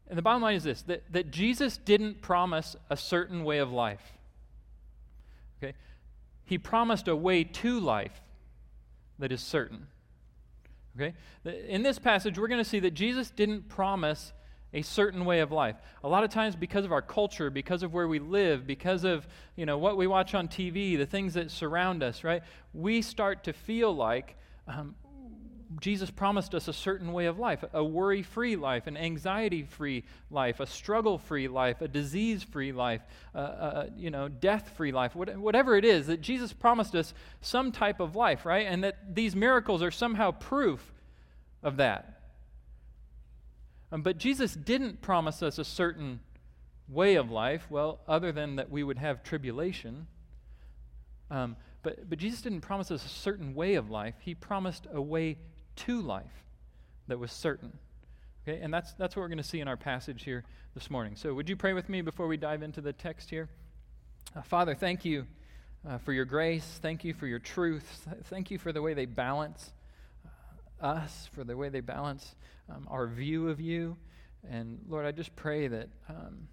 and 0.07 0.17
the 0.17 0.21
bottom 0.21 0.41
line 0.41 0.55
is 0.55 0.63
this 0.63 0.81
that, 0.83 1.03
that 1.11 1.31
Jesus 1.31 1.77
didn't 1.77 2.21
promise 2.21 2.75
a 2.89 2.97
certain 2.97 3.43
way 3.43 3.59
of 3.59 3.71
life, 3.71 4.13
okay? 5.61 5.73
He 6.45 6.57
promised 6.57 7.07
a 7.07 7.15
way 7.15 7.43
to 7.43 7.79
life 7.79 8.21
that 9.19 9.31
is 9.31 9.41
certain. 9.41 9.87
Okay? 10.95 11.13
In 11.67 11.81
this 11.81 11.97
passage, 11.97 12.37
we're 12.37 12.47
going 12.47 12.63
to 12.63 12.69
see 12.69 12.79
that 12.81 12.93
Jesus 12.93 13.31
didn't 13.31 13.67
promise 13.67 14.31
a 14.73 14.81
certain 14.81 15.25
way 15.25 15.39
of 15.39 15.51
life. 15.51 15.75
A 16.03 16.07
lot 16.07 16.23
of 16.23 16.31
times 16.31 16.55
because 16.55 16.85
of 16.85 16.91
our 16.91 17.01
culture, 17.01 17.49
because 17.49 17.83
of 17.83 17.93
where 17.93 18.07
we 18.07 18.19
live, 18.19 18.65
because 18.65 19.03
of, 19.03 19.27
you 19.55 19.65
know, 19.65 19.77
what 19.77 19.97
we 19.97 20.07
watch 20.07 20.33
on 20.33 20.47
TV, 20.47 20.97
the 20.97 21.05
things 21.05 21.35
that 21.35 21.51
surround 21.51 22.01
us, 22.03 22.23
right? 22.23 22.43
We 22.73 23.01
start 23.01 23.43
to 23.45 23.53
feel 23.53 23.95
like 23.95 24.35
um, 24.67 24.95
Jesus 25.79 26.09
promised 26.09 26.53
us 26.55 26.67
a 26.67 26.73
certain 26.73 27.13
way 27.13 27.25
of 27.25 27.39
life, 27.39 27.63
a 27.73 27.83
worry-free 27.83 28.55
life, 28.55 28.87
an 28.87 28.97
anxiety-free 28.97 30.03
life, 30.29 30.59
a 30.59 30.65
struggle-free 30.65 31.47
life, 31.47 31.81
a 31.81 31.87
disease-free 31.87 32.71
life, 32.71 33.01
uh, 33.33 33.37
uh, 33.37 33.87
you 33.95 34.09
know, 34.09 34.27
death-free 34.27 34.91
life, 34.91 35.15
whatever 35.15 35.75
it 35.75 35.85
is, 35.85 36.07
that 36.07 36.21
Jesus 36.21 36.53
promised 36.53 36.95
us 36.95 37.13
some 37.41 37.71
type 37.71 37.99
of 37.99 38.15
life, 38.15 38.45
right? 38.45 38.65
And 38.67 38.83
that 38.83 39.15
these 39.15 39.35
miracles 39.35 39.81
are 39.81 39.91
somehow 39.91 40.31
proof 40.31 40.93
of 41.61 41.77
that. 41.77 42.22
Um, 43.93 44.01
but 44.01 44.17
Jesus 44.17 44.55
didn't 44.55 45.01
promise 45.01 45.43
us 45.43 45.59
a 45.59 45.63
certain 45.63 46.19
way 46.89 47.13
of 47.13 47.29
life, 47.29 47.67
well, 47.69 47.99
other 48.07 48.31
than 48.31 48.55
that 48.55 48.71
we 48.71 48.81
would 48.81 48.97
have 48.97 49.21
tribulation. 49.21 50.07
Um, 51.29 51.55
but, 51.83 52.09
but 52.09 52.17
Jesus 52.17 52.41
didn't 52.41 52.61
promise 52.61 52.89
us 52.89 53.05
a 53.05 53.09
certain 53.09 53.53
way 53.53 53.75
of 53.75 53.91
life. 53.91 54.15
He 54.21 54.33
promised 54.33 54.87
a 54.91 54.99
way 54.99 55.37
to 55.75 56.01
life 56.01 56.25
that 57.07 57.19
was 57.19 57.31
certain. 57.31 57.77
Okay, 58.41 58.59
and 58.63 58.73
that's, 58.73 58.93
that's 58.93 59.15
what 59.15 59.21
we're 59.21 59.27
going 59.27 59.37
to 59.37 59.43
see 59.43 59.59
in 59.59 59.67
our 59.67 59.77
passage 59.77 60.23
here 60.23 60.43
this 60.73 60.89
morning. 60.89 61.15
So, 61.15 61.31
would 61.35 61.47
you 61.47 61.55
pray 61.55 61.73
with 61.73 61.87
me 61.87 62.01
before 62.01 62.25
we 62.25 62.35
dive 62.35 62.63
into 62.63 62.81
the 62.81 62.93
text 62.93 63.29
here? 63.29 63.47
Uh, 64.35 64.41
Father, 64.41 64.73
thank 64.73 65.05
you 65.05 65.27
uh, 65.87 65.99
for 65.99 66.13
your 66.13 66.25
grace. 66.25 66.79
Thank 66.81 67.03
you 67.03 67.13
for 67.13 67.27
your 67.27 67.39
truth. 67.39 68.07
Thank 68.23 68.49
you 68.49 68.57
for 68.57 68.71
the 68.71 68.81
way 68.81 68.95
they 68.95 69.05
balance 69.05 69.71
us, 70.81 71.29
for 71.33 71.43
the 71.43 71.55
way 71.55 71.69
they 71.69 71.81
balance 71.81 72.35
um, 72.69 72.87
our 72.89 73.07
view 73.07 73.49
of 73.49 73.59
you. 73.59 73.97
And 74.49 74.79
Lord, 74.87 75.05
I 75.05 75.11
just 75.11 75.35
pray 75.35 75.67
that 75.67 75.89
um, 76.09 76.47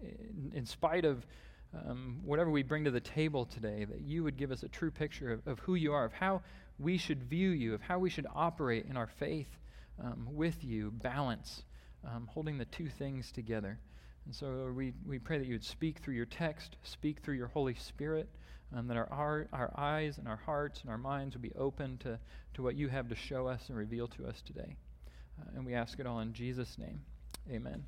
in, 0.00 0.52
in, 0.54 0.66
spite 0.66 1.04
of 1.04 1.26
um, 1.74 2.20
whatever 2.24 2.50
we 2.50 2.62
bring 2.62 2.84
to 2.84 2.90
the 2.90 3.00
table 3.00 3.44
today, 3.44 3.84
that 3.84 4.00
you 4.00 4.24
would 4.24 4.36
give 4.36 4.50
us 4.50 4.62
a 4.62 4.68
true 4.68 4.90
picture 4.90 5.32
of, 5.32 5.46
of 5.46 5.58
who 5.60 5.74
you 5.74 5.92
are, 5.92 6.04
of 6.04 6.12
how 6.12 6.42
we 6.78 6.96
should 6.96 7.22
view 7.24 7.50
you, 7.50 7.74
of 7.74 7.82
how 7.82 7.98
we 7.98 8.08
should 8.08 8.26
operate 8.34 8.86
in 8.88 8.96
our 8.96 9.06
faith 9.06 9.58
um, 10.02 10.28
with 10.30 10.64
you, 10.64 10.90
balance, 10.90 11.64
um, 12.04 12.28
holding 12.32 12.56
the 12.56 12.64
two 12.66 12.88
things 12.88 13.32
together. 13.32 13.78
And 14.24 14.34
so 14.34 14.72
we, 14.74 14.92
we 15.06 15.18
pray 15.18 15.38
that 15.38 15.46
you 15.46 15.54
would 15.54 15.64
speak 15.64 15.98
through 15.98 16.14
your 16.14 16.26
text, 16.26 16.76
speak 16.82 17.20
through 17.20 17.34
your 17.34 17.48
Holy 17.48 17.74
Spirit, 17.74 18.28
um, 18.74 18.86
that 18.88 18.96
our, 18.96 19.08
our, 19.10 19.48
our 19.52 19.72
eyes 19.76 20.18
and 20.18 20.28
our 20.28 20.36
hearts 20.36 20.80
and 20.82 20.90
our 20.90 20.98
minds 20.98 21.34
would 21.34 21.42
be 21.42 21.52
open 21.56 21.98
to, 21.98 22.18
to 22.54 22.62
what 22.62 22.74
you 22.74 22.88
have 22.88 23.08
to 23.08 23.14
show 23.14 23.46
us 23.46 23.62
and 23.68 23.76
reveal 23.76 24.08
to 24.08 24.26
us 24.26 24.42
today. 24.46 24.76
Uh, 25.40 25.50
and 25.56 25.64
we 25.64 25.74
ask 25.74 25.98
it 25.98 26.06
all 26.06 26.20
in 26.20 26.32
Jesus' 26.32 26.76
name. 26.78 27.00
Amen. 27.50 27.84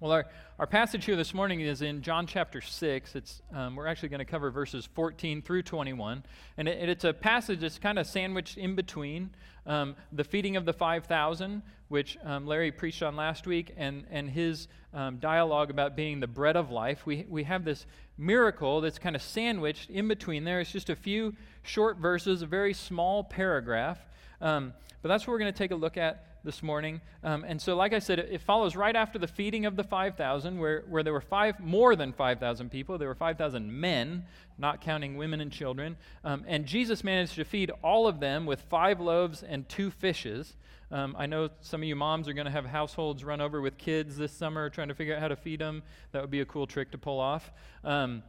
Well, 0.00 0.12
our, 0.12 0.24
our 0.58 0.66
passage 0.66 1.04
here 1.04 1.14
this 1.14 1.34
morning 1.34 1.60
is 1.60 1.82
in 1.82 2.00
John 2.00 2.26
chapter 2.26 2.62
6. 2.62 3.14
It's, 3.14 3.42
um, 3.52 3.76
we're 3.76 3.86
actually 3.86 4.08
going 4.08 4.20
to 4.20 4.24
cover 4.24 4.50
verses 4.50 4.88
14 4.94 5.42
through 5.42 5.60
21. 5.64 6.24
And 6.56 6.66
it, 6.66 6.88
it's 6.88 7.04
a 7.04 7.12
passage 7.12 7.60
that's 7.60 7.78
kind 7.78 7.98
of 7.98 8.06
sandwiched 8.06 8.56
in 8.56 8.74
between 8.74 9.28
um, 9.66 9.94
the 10.10 10.24
feeding 10.24 10.56
of 10.56 10.64
the 10.64 10.72
5,000, 10.72 11.60
which 11.88 12.16
um, 12.24 12.46
Larry 12.46 12.72
preached 12.72 13.02
on 13.02 13.14
last 13.14 13.46
week, 13.46 13.74
and, 13.76 14.06
and 14.10 14.30
his 14.30 14.68
um, 14.94 15.18
dialogue 15.18 15.68
about 15.68 15.96
being 15.96 16.18
the 16.18 16.26
bread 16.26 16.56
of 16.56 16.70
life. 16.70 17.04
We, 17.04 17.26
we 17.28 17.44
have 17.44 17.66
this 17.66 17.84
miracle 18.16 18.80
that's 18.80 18.98
kind 18.98 19.14
of 19.14 19.20
sandwiched 19.20 19.90
in 19.90 20.08
between 20.08 20.44
there. 20.44 20.60
It's 20.60 20.72
just 20.72 20.88
a 20.88 20.96
few 20.96 21.36
short 21.62 21.98
verses, 21.98 22.40
a 22.40 22.46
very 22.46 22.72
small 22.72 23.22
paragraph. 23.22 23.98
Um, 24.40 24.72
but 25.02 25.10
that's 25.10 25.26
what 25.26 25.34
we're 25.34 25.40
going 25.40 25.52
to 25.52 25.58
take 25.58 25.72
a 25.72 25.76
look 25.76 25.98
at 25.98 26.29
this 26.44 26.62
morning. 26.62 27.00
Um, 27.22 27.44
and 27.44 27.60
so, 27.60 27.76
like 27.76 27.92
I 27.92 27.98
said, 27.98 28.18
it, 28.18 28.28
it, 28.30 28.40
follows 28.40 28.76
right 28.76 28.96
after 28.96 29.18
the 29.18 29.26
feeding 29.26 29.66
of 29.66 29.76
the 29.76 29.84
5,000, 29.84 30.58
where, 30.58 30.84
where 30.88 31.02
there 31.02 31.12
were 31.12 31.20
five, 31.20 31.60
more 31.60 31.96
than 31.96 32.12
5,000 32.12 32.70
people. 32.70 32.98
There 32.98 33.08
were 33.08 33.14
5,000 33.14 33.72
men, 33.72 34.24
not 34.58 34.80
counting 34.80 35.16
women 35.16 35.40
and 35.40 35.52
children. 35.52 35.96
Um, 36.24 36.44
and 36.46 36.66
Jesus 36.66 37.04
managed 37.04 37.34
to 37.36 37.44
feed 37.44 37.70
all 37.82 38.06
of 38.06 38.20
them 38.20 38.46
with 38.46 38.62
five 38.62 39.00
loaves 39.00 39.42
and 39.42 39.68
two 39.68 39.90
fishes. 39.90 40.56
Um, 40.90 41.14
I 41.18 41.26
know 41.26 41.50
some 41.60 41.82
of 41.82 41.88
you 41.88 41.94
moms 41.94 42.26
are 42.28 42.32
going 42.32 42.46
to 42.46 42.50
have 42.50 42.66
households 42.66 43.22
run 43.22 43.40
over 43.40 43.60
with 43.60 43.78
kids 43.78 44.16
this 44.16 44.32
summer 44.32 44.70
trying 44.70 44.88
to 44.88 44.94
figure 44.94 45.14
out 45.14 45.20
how 45.20 45.28
to 45.28 45.36
feed 45.36 45.60
them. 45.60 45.82
That 46.12 46.22
would 46.22 46.30
be 46.30 46.40
a 46.40 46.46
cool 46.46 46.66
trick 46.66 46.90
to 46.92 46.98
pull 46.98 47.20
off. 47.20 47.52
Um, 47.84 48.22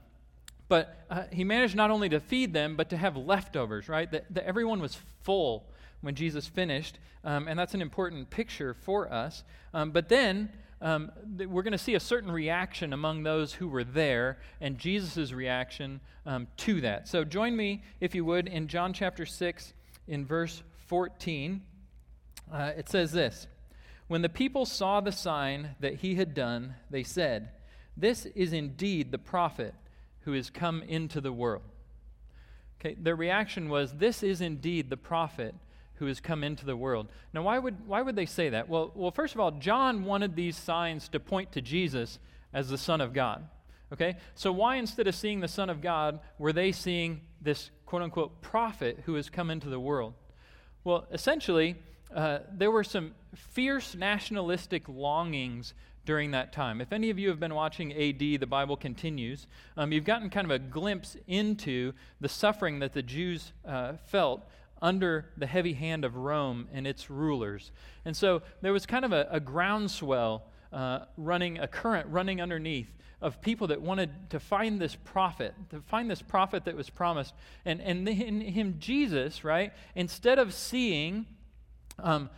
but 0.68 1.06
uh, 1.10 1.24
he 1.32 1.44
managed 1.44 1.76
not 1.76 1.92
only 1.92 2.08
to 2.10 2.20
feed 2.20 2.54
them, 2.54 2.76
but 2.76 2.90
to 2.92 2.98
have 2.98 3.18
leftovers, 3.18 3.90
right? 3.90 4.10
That, 4.12 4.34
that 4.34 4.46
everyone 4.46 4.80
was 4.80 4.98
full 5.24 5.66
when 6.02 6.16
Jesus 6.16 6.48
finished, 6.48 7.00
um, 7.24 7.48
and 7.48 7.58
that's 7.58 7.74
an 7.74 7.82
important 7.82 8.30
picture 8.30 8.74
for 8.74 9.12
us. 9.12 9.44
Um, 9.74 9.92
but 9.92 10.10
then 10.10 10.50
um, 10.82 11.12
th- 11.38 11.50
we're 11.50 11.62
going 11.62 11.72
to 11.72 11.78
see 11.78 11.96
a 11.96 12.00
certain 12.00 12.32
reaction 12.32 12.92
among 12.92 13.24
those 13.24 13.54
who 13.54 13.68
were 13.68 13.84
there, 13.84 14.40
and 14.60 14.78
Jesus' 14.78 15.32
reaction 15.32 16.02
um, 16.26 16.48
to 16.58 16.82
that. 16.82 17.08
So 17.08 17.24
join 17.24 17.56
me, 17.56 17.84
if 18.00 18.16
you 18.16 18.26
would, 18.26 18.48
in 18.48 18.68
John 18.68 18.94
chapter 18.94 19.26
6, 19.26 19.74
in 20.08 20.26
verse 20.26 20.64
14. 20.88 21.62
Uh, 22.52 22.72
it 22.76 22.90
says 22.90 23.12
this 23.12 23.48
When 24.08 24.22
the 24.22 24.30
people 24.30 24.66
saw 24.66 25.00
the 25.00 25.12
sign 25.12 25.76
that 25.80 25.96
he 25.96 26.16
had 26.16 26.34
done, 26.34 26.76
they 26.90 27.04
said, 27.04 27.50
This 27.96 28.26
is 28.28 28.52
indeed 28.52 29.12
the 29.12 29.18
prophet 29.18 29.74
who 30.22 30.34
has 30.34 30.50
come 30.50 30.84
into 30.84 31.22
the 31.22 31.32
world. 31.32 31.64
Okay, 32.80 32.96
their 33.00 33.16
reaction 33.16 33.70
was, 33.70 33.94
This 33.94 34.24
is 34.24 34.42
indeed 34.42 34.90
the 34.90 34.98
prophet 34.98 35.56
who 36.02 36.08
has 36.08 36.20
come 36.20 36.44
into 36.44 36.66
the 36.66 36.76
world. 36.76 37.08
Now, 37.32 37.44
why 37.44 37.60
would, 37.60 37.88
why 37.88 38.02
would 38.02 38.16
they 38.16 38.26
say 38.26 38.50
that? 38.50 38.68
Well, 38.68 38.92
well, 38.96 39.12
first 39.12 39.36
of 39.36 39.40
all, 39.40 39.52
John 39.52 40.04
wanted 40.04 40.36
these 40.36 40.58
signs 40.58 41.08
to 41.10 41.20
point 41.20 41.52
to 41.52 41.62
Jesus 41.62 42.18
as 42.52 42.70
the 42.70 42.78
Son 42.78 43.02
of 43.02 43.14
God. 43.14 43.48
Okay? 43.94 44.16
So, 44.34 44.52
why 44.52 44.78
instead 44.78 45.06
of 45.06 45.14
seeing 45.14 45.42
the 45.42 45.48
Son 45.48 45.70
of 45.70 45.80
God, 45.80 46.20
were 46.40 46.54
they 46.54 46.72
seeing 46.72 47.22
this 47.40 47.70
quote 47.86 48.02
unquote 48.02 48.42
prophet 48.42 49.04
who 49.06 49.14
has 49.14 49.30
come 49.30 49.52
into 49.52 49.70
the 49.70 49.80
world? 49.80 50.16
Well, 50.84 51.06
essentially, 51.12 51.76
uh, 52.16 52.40
there 52.52 52.72
were 52.72 52.84
some 52.84 53.14
fierce 53.36 53.94
nationalistic 53.94 54.90
longings 54.90 55.76
during 56.04 56.32
that 56.32 56.52
time. 56.52 56.82
If 56.82 56.92
any 56.92 57.12
of 57.12 57.20
you 57.20 57.30
have 57.30 57.40
been 57.40 57.54
watching 57.54 57.94
AD, 57.94 58.18
the 58.18 58.48
Bible 58.48 58.76
continues, 58.76 59.46
um, 59.78 59.92
you've 59.92 60.04
gotten 60.04 60.32
kind 60.32 60.46
of 60.46 60.52
a 60.52 60.58
glimpse 60.58 61.16
into 61.28 61.94
the 62.20 62.28
suffering 62.28 62.80
that 62.80 62.94
the 62.94 63.04
Jews 63.04 63.54
uh, 63.64 63.94
felt 64.08 64.42
under 64.82 65.30
the 65.38 65.46
heavy 65.46 65.74
hand 65.74 66.04
of 66.04 66.16
Rome 66.16 66.68
and 66.74 66.88
its 66.88 67.10
rulers. 67.10 67.72
And 68.06 68.16
so 68.18 68.42
there 68.62 68.74
was 68.74 68.86
kind 68.86 69.06
of 69.06 69.12
a, 69.12 69.28
a 69.30 69.40
groundswell 69.40 70.44
uh, 70.74 71.00
running, 71.18 71.60
a 71.60 71.68
current 71.68 72.08
running 72.10 72.42
underneath 72.42 72.92
of 73.22 73.42
people 73.42 73.68
that 73.68 73.82
wanted 73.82 74.10
to 74.32 74.40
find 74.40 74.82
this 74.82 74.96
prophet, 74.96 75.54
to 75.70 75.82
find 75.82 76.10
this 76.10 76.22
prophet 76.22 76.66
that 76.66 76.76
was 76.76 76.90
promised. 76.90 77.36
And, 77.66 77.80
and 77.80 78.08
in 78.10 78.42
him, 78.42 78.76
Jesus, 78.80 79.44
right, 79.44 79.72
instead 79.96 80.40
of 80.40 80.54
seeing 80.54 81.28
um, 82.00 82.30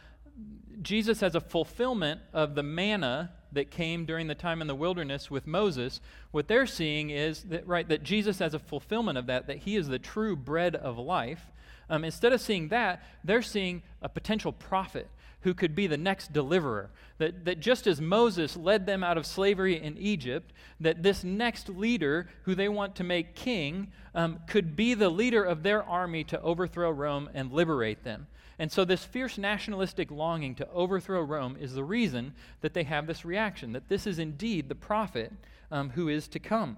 Jesus 0.81 1.23
as 1.23 1.35
a 1.35 1.39
fulfillment 1.39 2.19
of 2.33 2.55
the 2.55 2.63
manna 2.63 3.31
that 3.53 3.71
came 3.71 4.05
during 4.05 4.27
the 4.27 4.35
time 4.35 4.61
in 4.61 4.67
the 4.67 4.75
wilderness 4.75 5.31
with 5.31 5.47
Moses, 5.47 6.01
what 6.31 6.47
they're 6.47 6.65
seeing 6.65 7.11
is 7.11 7.43
that, 7.43 7.65
right, 7.65 7.87
that 7.87 8.03
Jesus 8.03 8.41
as 8.41 8.53
a 8.53 8.59
fulfillment 8.59 9.17
of 9.17 9.27
that, 9.27 9.47
that 9.47 9.59
he 9.59 9.77
is 9.77 9.87
the 9.87 9.99
true 9.99 10.35
bread 10.35 10.75
of 10.75 10.97
life. 10.97 11.51
Um, 11.89 12.03
instead 12.03 12.33
of 12.33 12.41
seeing 12.41 12.69
that, 12.69 13.03
they're 13.23 13.41
seeing 13.41 13.83
a 14.01 14.09
potential 14.09 14.51
prophet 14.51 15.07
who 15.43 15.53
could 15.53 15.75
be 15.75 15.87
the 15.87 15.97
next 15.97 16.33
deliverer. 16.33 16.89
That, 17.17 17.45
that 17.45 17.59
just 17.59 17.85
as 17.85 18.01
Moses 18.01 18.55
led 18.57 18.85
them 18.85 19.03
out 19.03 19.17
of 19.17 19.25
slavery 19.25 19.81
in 19.81 19.97
Egypt, 19.97 20.53
that 20.79 21.03
this 21.03 21.23
next 21.23 21.69
leader 21.69 22.27
who 22.43 22.55
they 22.55 22.69
want 22.69 22.95
to 22.95 23.03
make 23.03 23.35
king 23.35 23.91
um, 24.15 24.39
could 24.47 24.75
be 24.75 24.93
the 24.93 25.09
leader 25.09 25.43
of 25.43 25.63
their 25.63 25.83
army 25.83 26.23
to 26.25 26.41
overthrow 26.41 26.89
Rome 26.89 27.29
and 27.33 27.51
liberate 27.51 28.03
them. 28.03 28.27
And 28.59 28.71
so, 28.71 28.85
this 28.85 29.03
fierce 29.03 29.37
nationalistic 29.37 30.11
longing 30.11 30.55
to 30.55 30.69
overthrow 30.69 31.21
Rome 31.21 31.57
is 31.59 31.73
the 31.73 31.83
reason 31.83 32.33
that 32.61 32.73
they 32.73 32.83
have 32.83 33.07
this 33.07 33.25
reaction 33.25 33.73
that 33.73 33.89
this 33.89 34.05
is 34.07 34.19
indeed 34.19 34.69
the 34.69 34.75
prophet 34.75 35.33
um, 35.71 35.89
who 35.89 36.07
is 36.07 36.27
to 36.29 36.39
come. 36.39 36.77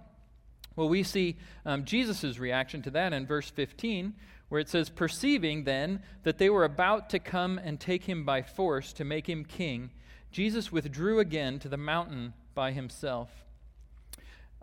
Well, 0.76 0.90
we 0.90 1.04
see 1.04 1.38
um, 1.66 1.86
Jesus' 1.86 2.38
reaction 2.38 2.82
to 2.84 2.90
that 2.92 3.14
in 3.14 3.26
verse 3.26 3.50
15, 3.50 4.14
where 4.50 4.62
it 4.62 4.70
says, 4.70 4.90
Perceiving 4.90 5.64
then 5.64 6.02
that 6.24 6.38
they 6.38 6.50
were 6.50 6.64
about 6.64 7.10
to 7.12 7.20
come 7.20 7.58
and 7.58 7.80
take 7.80 8.06
him 8.06 8.24
by 8.24 8.42
force 8.42 8.94
to 8.94 9.04
make 9.04 9.28
him 9.28 9.46
king, 9.46 9.92
Jesus 10.32 10.72
withdrew 10.72 11.20
again 11.20 11.60
to 11.60 11.70
the 11.70 11.78
mountain 11.78 12.34
by 12.54 12.72
himself. 12.72 13.30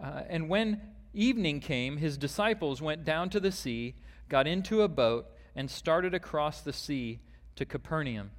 Uh, 0.02 0.22
and 0.28 0.48
when 0.48 0.80
evening 1.14 1.60
came, 1.60 1.96
his 1.96 2.16
disciples 2.16 2.82
went 2.82 3.04
down 3.04 3.30
to 3.30 3.40
the 3.40 3.52
sea, 3.52 3.94
got 4.28 4.46
into 4.46 4.82
a 4.82 4.88
boat, 4.88 5.26
and 5.54 5.70
started 5.70 6.14
across 6.14 6.60
the 6.60 6.72
sea 6.72 7.20
to 7.56 7.64
Capernaum. 7.64 8.30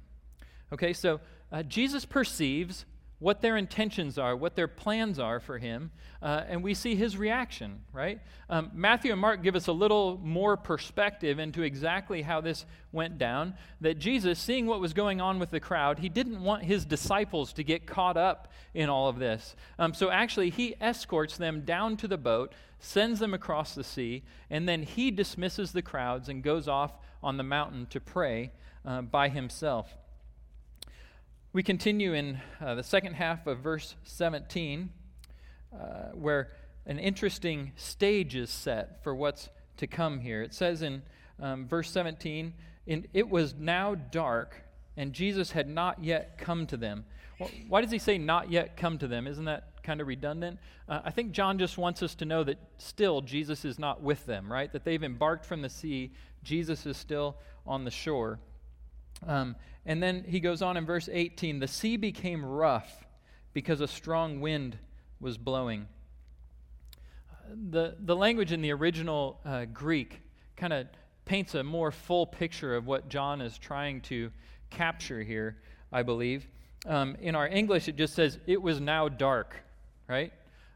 Okay, 0.72 0.92
so 0.92 1.20
uh, 1.52 1.62
Jesus 1.62 2.04
perceives 2.04 2.84
what 3.24 3.40
their 3.40 3.56
intentions 3.56 4.18
are, 4.18 4.36
what 4.36 4.54
their 4.54 4.68
plans 4.68 5.18
are 5.18 5.40
for 5.40 5.56
him, 5.56 5.90
uh, 6.20 6.42
and 6.46 6.62
we 6.62 6.74
see 6.74 6.94
his 6.94 7.16
reaction, 7.16 7.80
right? 7.90 8.20
Um, 8.50 8.70
Matthew 8.74 9.12
and 9.12 9.18
Mark 9.18 9.42
give 9.42 9.56
us 9.56 9.66
a 9.66 9.72
little 9.72 10.20
more 10.22 10.58
perspective 10.58 11.38
into 11.38 11.62
exactly 11.62 12.20
how 12.20 12.42
this 12.42 12.66
went 12.92 13.16
down. 13.16 13.54
That 13.80 13.98
Jesus, 13.98 14.38
seeing 14.38 14.66
what 14.66 14.78
was 14.78 14.92
going 14.92 15.22
on 15.22 15.38
with 15.38 15.48
the 15.48 15.58
crowd, 15.58 16.00
he 16.00 16.10
didn't 16.10 16.42
want 16.42 16.64
his 16.64 16.84
disciples 16.84 17.54
to 17.54 17.64
get 17.64 17.86
caught 17.86 18.18
up 18.18 18.52
in 18.74 18.90
all 18.90 19.08
of 19.08 19.18
this. 19.18 19.56
Um, 19.78 19.94
so 19.94 20.10
actually, 20.10 20.50
he 20.50 20.74
escorts 20.78 21.38
them 21.38 21.62
down 21.62 21.96
to 21.96 22.06
the 22.06 22.18
boat, 22.18 22.52
sends 22.78 23.20
them 23.20 23.32
across 23.32 23.74
the 23.74 23.84
sea, 23.84 24.22
and 24.50 24.68
then 24.68 24.82
he 24.82 25.10
dismisses 25.10 25.72
the 25.72 25.80
crowds 25.80 26.28
and 26.28 26.42
goes 26.42 26.68
off 26.68 26.92
on 27.22 27.38
the 27.38 27.42
mountain 27.42 27.86
to 27.86 28.00
pray 28.00 28.52
uh, 28.84 29.00
by 29.00 29.30
himself. 29.30 29.96
We 31.54 31.62
continue 31.62 32.14
in 32.14 32.40
uh, 32.60 32.74
the 32.74 32.82
second 32.82 33.14
half 33.14 33.46
of 33.46 33.60
verse 33.60 33.94
17, 34.02 34.90
uh, 35.72 35.76
where 36.12 36.50
an 36.84 36.98
interesting 36.98 37.70
stage 37.76 38.34
is 38.34 38.50
set 38.50 39.04
for 39.04 39.14
what's 39.14 39.50
to 39.76 39.86
come 39.86 40.18
here. 40.18 40.42
It 40.42 40.52
says 40.52 40.82
in 40.82 41.02
um, 41.40 41.68
verse 41.68 41.92
17, 41.92 42.54
in, 42.86 43.06
It 43.14 43.30
was 43.30 43.54
now 43.56 43.94
dark, 43.94 44.64
and 44.96 45.12
Jesus 45.12 45.52
had 45.52 45.68
not 45.68 46.02
yet 46.02 46.38
come 46.38 46.66
to 46.66 46.76
them. 46.76 47.04
Well, 47.38 47.52
why 47.68 47.82
does 47.82 47.92
he 47.92 48.00
say 48.00 48.18
not 48.18 48.50
yet 48.50 48.76
come 48.76 48.98
to 48.98 49.06
them? 49.06 49.28
Isn't 49.28 49.44
that 49.44 49.80
kind 49.84 50.00
of 50.00 50.08
redundant? 50.08 50.58
Uh, 50.88 51.02
I 51.04 51.12
think 51.12 51.30
John 51.30 51.56
just 51.56 51.78
wants 51.78 52.02
us 52.02 52.16
to 52.16 52.24
know 52.24 52.42
that 52.42 52.58
still 52.78 53.20
Jesus 53.20 53.64
is 53.64 53.78
not 53.78 54.02
with 54.02 54.26
them, 54.26 54.52
right? 54.52 54.72
That 54.72 54.84
they've 54.84 55.04
embarked 55.04 55.46
from 55.46 55.62
the 55.62 55.70
sea, 55.70 56.10
Jesus 56.42 56.84
is 56.84 56.96
still 56.96 57.36
on 57.64 57.84
the 57.84 57.92
shore. 57.92 58.40
Um, 59.26 59.56
and 59.86 60.02
then 60.02 60.24
he 60.26 60.40
goes 60.40 60.62
on 60.62 60.76
in 60.76 60.86
verse 60.86 61.08
18 61.12 61.60
the 61.60 61.68
sea 61.68 61.96
became 61.96 62.44
rough 62.44 63.04
because 63.52 63.80
a 63.80 63.88
strong 63.88 64.40
wind 64.40 64.78
was 65.20 65.38
blowing. 65.38 65.86
The, 67.70 67.94
the 68.00 68.16
language 68.16 68.52
in 68.52 68.62
the 68.62 68.72
original 68.72 69.40
uh, 69.44 69.66
Greek 69.66 70.20
kind 70.56 70.72
of 70.72 70.86
paints 71.24 71.54
a 71.54 71.62
more 71.62 71.90
full 71.90 72.26
picture 72.26 72.74
of 72.74 72.86
what 72.86 73.08
John 73.08 73.40
is 73.40 73.58
trying 73.58 74.00
to 74.02 74.30
capture 74.70 75.22
here, 75.22 75.56
I 75.92 76.02
believe. 76.02 76.46
Um, 76.86 77.16
in 77.20 77.34
our 77.34 77.46
English, 77.46 77.88
it 77.88 77.96
just 77.96 78.14
says, 78.14 78.38
it 78.46 78.60
was 78.60 78.80
now 78.80 79.08
dark, 79.08 79.56
right? 80.08 80.32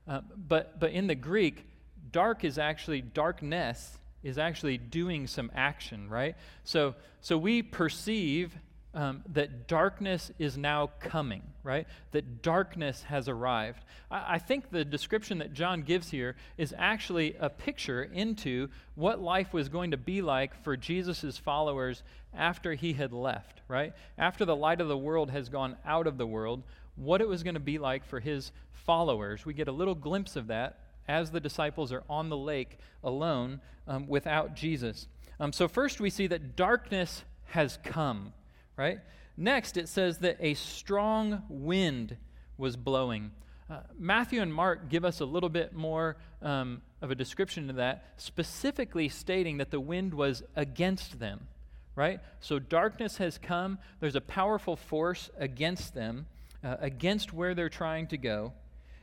Uh, 0.07 0.21
but, 0.37 0.81
but 0.81 0.93
in 0.93 1.07
the 1.07 1.15
Greek, 1.15 1.67
dark 2.13 2.45
is 2.45 2.59
actually 2.59 3.03
darkness 3.03 3.99
is 4.23 4.39
actually 4.39 4.79
doing 4.79 5.27
some 5.27 5.51
action, 5.55 6.09
right? 6.09 6.37
So, 6.65 6.95
so 7.21 7.39
we 7.39 7.63
perceive 7.63 8.57
um, 8.95 9.23
that 9.33 9.69
darkness 9.69 10.33
is 10.39 10.57
now 10.57 10.91
coming, 10.99 11.43
right? 11.63 11.87
That 12.13 12.43
darkness 12.43 13.03
has 13.03 13.29
arrived. 13.29 13.85
I, 14.11 14.35
I 14.35 14.39
think 14.39 14.71
the 14.71 14.85
description 14.85 15.39
that 15.39 15.53
John 15.53 15.83
gives 15.83 16.11
here 16.11 16.37
is 16.57 16.75
actually 16.77 17.37
a 17.39 17.51
picture 17.51 18.03
into 18.03 18.69
what 18.95 19.21
life 19.21 19.53
was 19.53 19.69
going 19.69 19.91
to 19.91 19.97
be 19.97 20.23
like 20.23 20.61
for 20.65 20.77
Jesus' 20.77 21.37
followers 21.39 22.03
after 22.35 22.75
he 22.75 22.95
had 22.95 23.13
left, 23.13 23.61
right? 23.69 23.93
After 24.17 24.45
the 24.45 24.57
light 24.57 24.81
of 24.81 24.89
the 24.89 24.99
world 24.99 25.31
has 25.31 25.49
gone 25.49 25.77
out 25.85 26.07
of 26.07 26.19
the 26.19 26.27
world, 26.27 26.63
what 26.97 27.21
it 27.21 27.29
was 27.29 27.43
going 27.43 27.55
to 27.55 27.61
be 27.61 27.79
like 27.79 28.05
for 28.05 28.21
his 28.21 28.51
followers. 28.73 29.45
We 29.45 29.55
get 29.55 29.69
a 29.69 29.73
little 29.73 29.95
glimpse 29.95 30.35
of 30.35 30.49
that 30.49 30.79
as 31.09 31.31
the 31.31 31.41
disciples 31.41 31.91
are 31.91 32.05
on 32.09 32.29
the 32.29 32.37
lake 32.37 32.79
alone 33.03 33.61
um, 33.87 34.07
without 34.07 34.55
Jesus. 34.55 35.09
Um, 35.41 35.53
so, 35.53 35.67
first 35.67 36.01
we 36.01 36.11
see 36.11 36.27
that 36.27 36.57
darkness 36.57 37.25
has 37.47 37.79
come, 37.83 38.33
right? 38.77 38.99
Next, 39.37 39.77
it 39.77 39.89
says 39.89 40.19
that 40.19 40.37
a 40.41 40.55
strong 40.55 41.43
wind 41.49 42.17
was 42.57 42.77
blowing. 42.77 43.31
Uh, 43.71 43.81
Matthew 43.99 44.41
and 44.41 44.53
Mark 44.53 44.89
give 44.89 45.05
us 45.05 45.21
a 45.21 45.25
little 45.25 45.49
bit 45.49 45.73
more 45.75 46.17
um, 46.43 46.83
of 47.01 47.11
a 47.11 47.15
description 47.15 47.71
of 47.71 47.77
that, 47.77 48.05
specifically 48.17 49.09
stating 49.09 49.59
that 49.59 49.71
the 49.71 49.81
wind 49.81 50.15
was 50.15 50.43
against 50.57 51.21
them, 51.21 51.47
right? 51.95 52.21
So 52.41 52.59
darkness 52.59 53.19
has 53.19 53.39
come. 53.39 53.79
There's 54.01 54.17
a 54.17 54.21
powerful 54.21 54.75
force 54.75 55.31
against 55.39 55.95
them, 55.95 56.27
uh, 56.65 56.77
against 56.81 57.33
where 57.33 57.55
they're 57.55 57.69
trying 57.69 58.09
to 58.09 58.17
go. 58.17 58.53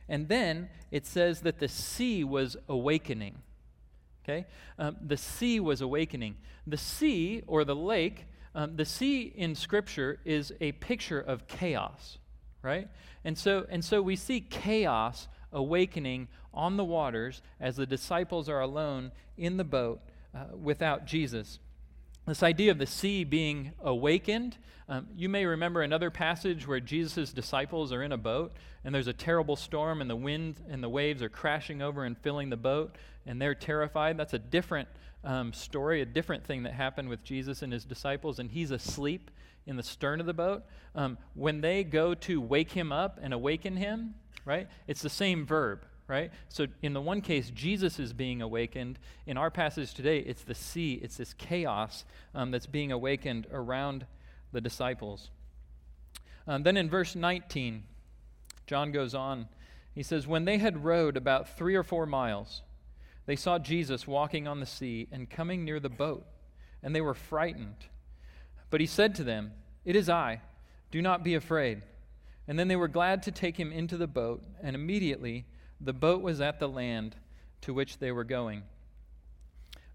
And 0.08 0.28
then 0.28 0.68
it 0.90 1.06
says 1.06 1.40
that 1.40 1.58
the 1.58 1.68
sea 1.68 2.24
was 2.24 2.56
awakening. 2.68 3.36
Okay? 4.24 4.46
Um, 4.78 4.96
the 5.04 5.16
sea 5.16 5.60
was 5.60 5.80
awakening. 5.80 6.36
The 6.66 6.76
sea, 6.76 7.42
or 7.46 7.64
the 7.64 7.76
lake, 7.76 8.26
um, 8.54 8.76
the 8.76 8.84
sea 8.84 9.32
in 9.36 9.54
Scripture 9.54 10.18
is 10.24 10.52
a 10.60 10.72
picture 10.72 11.20
of 11.20 11.46
chaos, 11.46 12.18
right? 12.62 12.88
And 13.24 13.36
so, 13.36 13.66
and 13.68 13.84
so 13.84 14.00
we 14.02 14.16
see 14.16 14.40
chaos 14.40 15.28
awakening 15.52 16.28
on 16.52 16.76
the 16.76 16.84
waters 16.84 17.42
as 17.60 17.76
the 17.76 17.86
disciples 17.86 18.48
are 18.48 18.60
alone 18.60 19.12
in 19.36 19.56
the 19.56 19.64
boat 19.64 20.00
uh, 20.34 20.56
without 20.56 21.06
Jesus. 21.06 21.58
This 22.26 22.42
idea 22.42 22.72
of 22.72 22.78
the 22.78 22.86
sea 22.86 23.22
being 23.22 23.70
awakened, 23.80 24.58
um, 24.88 25.06
you 25.14 25.28
may 25.28 25.46
remember 25.46 25.82
another 25.82 26.10
passage 26.10 26.66
where 26.66 26.80
Jesus' 26.80 27.32
disciples 27.32 27.92
are 27.92 28.02
in 28.02 28.10
a 28.10 28.16
boat 28.16 28.52
and 28.84 28.92
there's 28.92 29.06
a 29.06 29.12
terrible 29.12 29.54
storm 29.54 30.00
and 30.00 30.10
the 30.10 30.16
wind 30.16 30.60
and 30.68 30.82
the 30.82 30.88
waves 30.88 31.22
are 31.22 31.28
crashing 31.28 31.82
over 31.82 32.04
and 32.04 32.18
filling 32.18 32.50
the 32.50 32.56
boat 32.56 32.96
and 33.26 33.40
they're 33.40 33.54
terrified. 33.54 34.16
That's 34.16 34.34
a 34.34 34.40
different 34.40 34.88
um, 35.22 35.52
story, 35.52 36.00
a 36.00 36.04
different 36.04 36.44
thing 36.44 36.64
that 36.64 36.72
happened 36.72 37.08
with 37.08 37.22
Jesus 37.22 37.62
and 37.62 37.72
his 37.72 37.84
disciples, 37.84 38.40
and 38.40 38.50
he's 38.50 38.72
asleep 38.72 39.30
in 39.66 39.76
the 39.76 39.82
stern 39.82 40.18
of 40.18 40.26
the 40.26 40.34
boat, 40.34 40.64
um, 40.94 41.18
when 41.34 41.60
they 41.60 41.84
go 41.84 42.14
to 42.14 42.40
wake 42.40 42.72
him 42.72 42.92
up 42.92 43.18
and 43.22 43.34
awaken 43.34 43.76
him, 43.76 44.14
right, 44.44 44.68
it's 44.86 45.02
the 45.02 45.10
same 45.10 45.44
verb, 45.44 45.84
right? 46.08 46.30
So 46.48 46.66
in 46.82 46.92
the 46.92 47.00
one 47.00 47.20
case, 47.20 47.50
Jesus 47.50 47.98
is 47.98 48.12
being 48.12 48.40
awakened. 48.40 48.98
In 49.26 49.36
our 49.36 49.50
passage 49.50 49.94
today, 49.94 50.18
it's 50.20 50.42
the 50.42 50.54
sea, 50.54 51.00
it's 51.02 51.16
this 51.16 51.34
chaos 51.34 52.04
um, 52.34 52.50
that's 52.50 52.66
being 52.66 52.92
awakened 52.92 53.46
around 53.52 54.06
the 54.52 54.60
disciples. 54.60 55.30
Um, 56.46 56.62
then 56.62 56.76
in 56.76 56.88
verse 56.88 57.16
19, 57.16 57.82
John 58.66 58.92
goes 58.92 59.14
on. 59.14 59.48
He 59.94 60.02
says, 60.02 60.26
When 60.26 60.44
they 60.44 60.58
had 60.58 60.84
rowed 60.84 61.16
about 61.16 61.56
three 61.56 61.74
or 61.74 61.82
four 61.82 62.06
miles, 62.06 62.62
they 63.26 63.36
saw 63.36 63.58
Jesus 63.58 64.06
walking 64.06 64.46
on 64.46 64.60
the 64.60 64.66
sea 64.66 65.08
and 65.10 65.28
coming 65.28 65.64
near 65.64 65.80
the 65.80 65.88
boat, 65.88 66.24
and 66.82 66.94
they 66.94 67.00
were 67.00 67.14
frightened. 67.14 67.86
But 68.70 68.80
he 68.80 68.86
said 68.86 69.14
to 69.16 69.24
them, 69.24 69.52
It 69.84 69.96
is 69.96 70.08
I, 70.08 70.42
do 70.92 71.02
not 71.02 71.24
be 71.24 71.34
afraid. 71.34 71.82
And 72.48 72.56
then 72.56 72.68
they 72.68 72.76
were 72.76 72.86
glad 72.86 73.24
to 73.24 73.32
take 73.32 73.58
him 73.58 73.72
into 73.72 73.96
the 73.96 74.06
boat, 74.06 74.44
and 74.62 74.76
immediately 74.76 75.46
the 75.80 75.92
boat 75.92 76.22
was 76.22 76.40
at 76.40 76.58
the 76.58 76.68
land 76.68 77.16
to 77.62 77.74
which 77.74 77.98
they 77.98 78.12
were 78.12 78.24
going. 78.24 78.62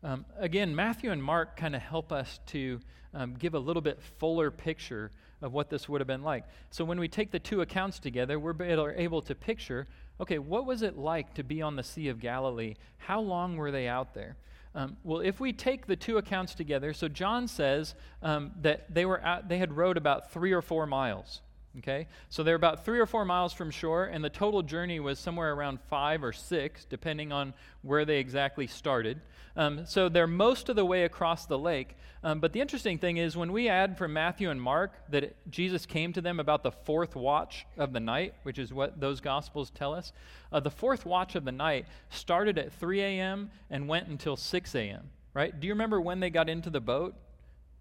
Um, 0.03 0.25
again, 0.37 0.75
Matthew 0.75 1.11
and 1.11 1.23
Mark 1.23 1.55
kind 1.55 1.75
of 1.75 1.81
help 1.81 2.11
us 2.11 2.39
to 2.47 2.79
um, 3.13 3.35
give 3.37 3.53
a 3.53 3.59
little 3.59 3.81
bit 3.81 4.01
fuller 4.19 4.49
picture 4.49 5.11
of 5.41 5.53
what 5.53 5.69
this 5.69 5.89
would 5.89 6.01
have 6.01 6.07
been 6.07 6.23
like. 6.23 6.45
So 6.69 6.85
when 6.85 6.99
we 6.99 7.07
take 7.07 7.31
the 7.31 7.39
two 7.39 7.61
accounts 7.61 7.99
together, 7.99 8.39
we're 8.39 8.91
able 8.97 9.21
to 9.23 9.35
picture 9.35 9.87
okay, 10.21 10.37
what 10.37 10.67
was 10.67 10.83
it 10.83 10.97
like 10.97 11.33
to 11.33 11.43
be 11.43 11.63
on 11.63 11.75
the 11.75 11.83
Sea 11.83 12.07
of 12.09 12.19
Galilee? 12.19 12.75
How 12.97 13.19
long 13.19 13.57
were 13.57 13.71
they 13.71 13.87
out 13.87 14.13
there? 14.13 14.37
Um, 14.75 14.95
well, 15.03 15.19
if 15.19 15.39
we 15.39 15.51
take 15.51 15.87
the 15.87 15.95
two 15.95 16.17
accounts 16.17 16.53
together, 16.53 16.93
so 16.93 17.07
John 17.07 17.47
says 17.47 17.95
um, 18.21 18.51
that 18.61 18.93
they 18.93 19.05
were 19.05 19.21
out, 19.21 19.49
they 19.49 19.57
had 19.57 19.75
rowed 19.75 19.97
about 19.97 20.31
three 20.31 20.53
or 20.53 20.61
four 20.61 20.85
miles. 20.85 21.41
Okay? 21.79 22.07
So 22.29 22.43
they're 22.43 22.55
about 22.55 22.83
three 22.83 22.99
or 22.99 23.05
four 23.05 23.23
miles 23.25 23.53
from 23.53 23.71
shore, 23.71 24.05
and 24.05 24.23
the 24.23 24.29
total 24.29 24.61
journey 24.61 24.99
was 24.99 25.19
somewhere 25.19 25.53
around 25.53 25.79
five 25.89 26.23
or 26.23 26.33
six, 26.33 26.85
depending 26.85 27.31
on 27.31 27.53
where 27.81 28.03
they 28.03 28.19
exactly 28.19 28.67
started. 28.67 29.21
Um, 29.55 29.85
so 29.85 30.09
they're 30.09 30.27
most 30.27 30.69
of 30.69 30.75
the 30.75 30.85
way 30.85 31.03
across 31.03 31.45
the 31.45 31.57
lake. 31.57 31.95
Um, 32.23 32.39
but 32.39 32.53
the 32.53 32.61
interesting 32.61 32.97
thing 32.97 33.17
is, 33.17 33.35
when 33.35 33.51
we 33.51 33.67
add 33.67 33.97
from 33.97 34.13
Matthew 34.13 34.49
and 34.49 34.61
Mark 34.61 34.93
that 35.09 35.23
it, 35.23 35.37
Jesus 35.49 35.85
came 35.85 36.13
to 36.13 36.21
them 36.21 36.39
about 36.39 36.63
the 36.63 36.71
fourth 36.71 37.15
watch 37.15 37.65
of 37.77 37.93
the 37.93 37.99
night, 37.99 38.35
which 38.43 38.59
is 38.59 38.73
what 38.73 38.99
those 38.99 39.19
gospels 39.21 39.71
tell 39.71 39.93
us, 39.93 40.13
uh, 40.51 40.59
the 40.59 40.69
fourth 40.69 41.05
watch 41.05 41.35
of 41.35 41.45
the 41.45 41.51
night 41.51 41.85
started 42.09 42.57
at 42.57 42.71
3 42.73 43.01
a.m. 43.01 43.49
and 43.69 43.87
went 43.87 44.07
until 44.07 44.35
6 44.35 44.75
a.m., 44.75 45.09
right? 45.33 45.57
Do 45.57 45.67
you 45.67 45.73
remember 45.73 45.99
when 45.99 46.19
they 46.19 46.29
got 46.29 46.49
into 46.49 46.69
the 46.69 46.81
boat? 46.81 47.15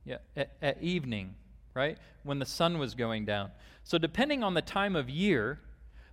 Yeah, 0.04 0.18
at, 0.34 0.52
at 0.62 0.82
evening, 0.82 1.34
right? 1.74 1.98
When 2.22 2.38
the 2.38 2.46
sun 2.46 2.78
was 2.78 2.94
going 2.94 3.24
down. 3.24 3.50
So, 3.84 3.98
depending 3.98 4.42
on 4.42 4.54
the 4.54 4.62
time 4.62 4.96
of 4.96 5.08
year, 5.08 5.60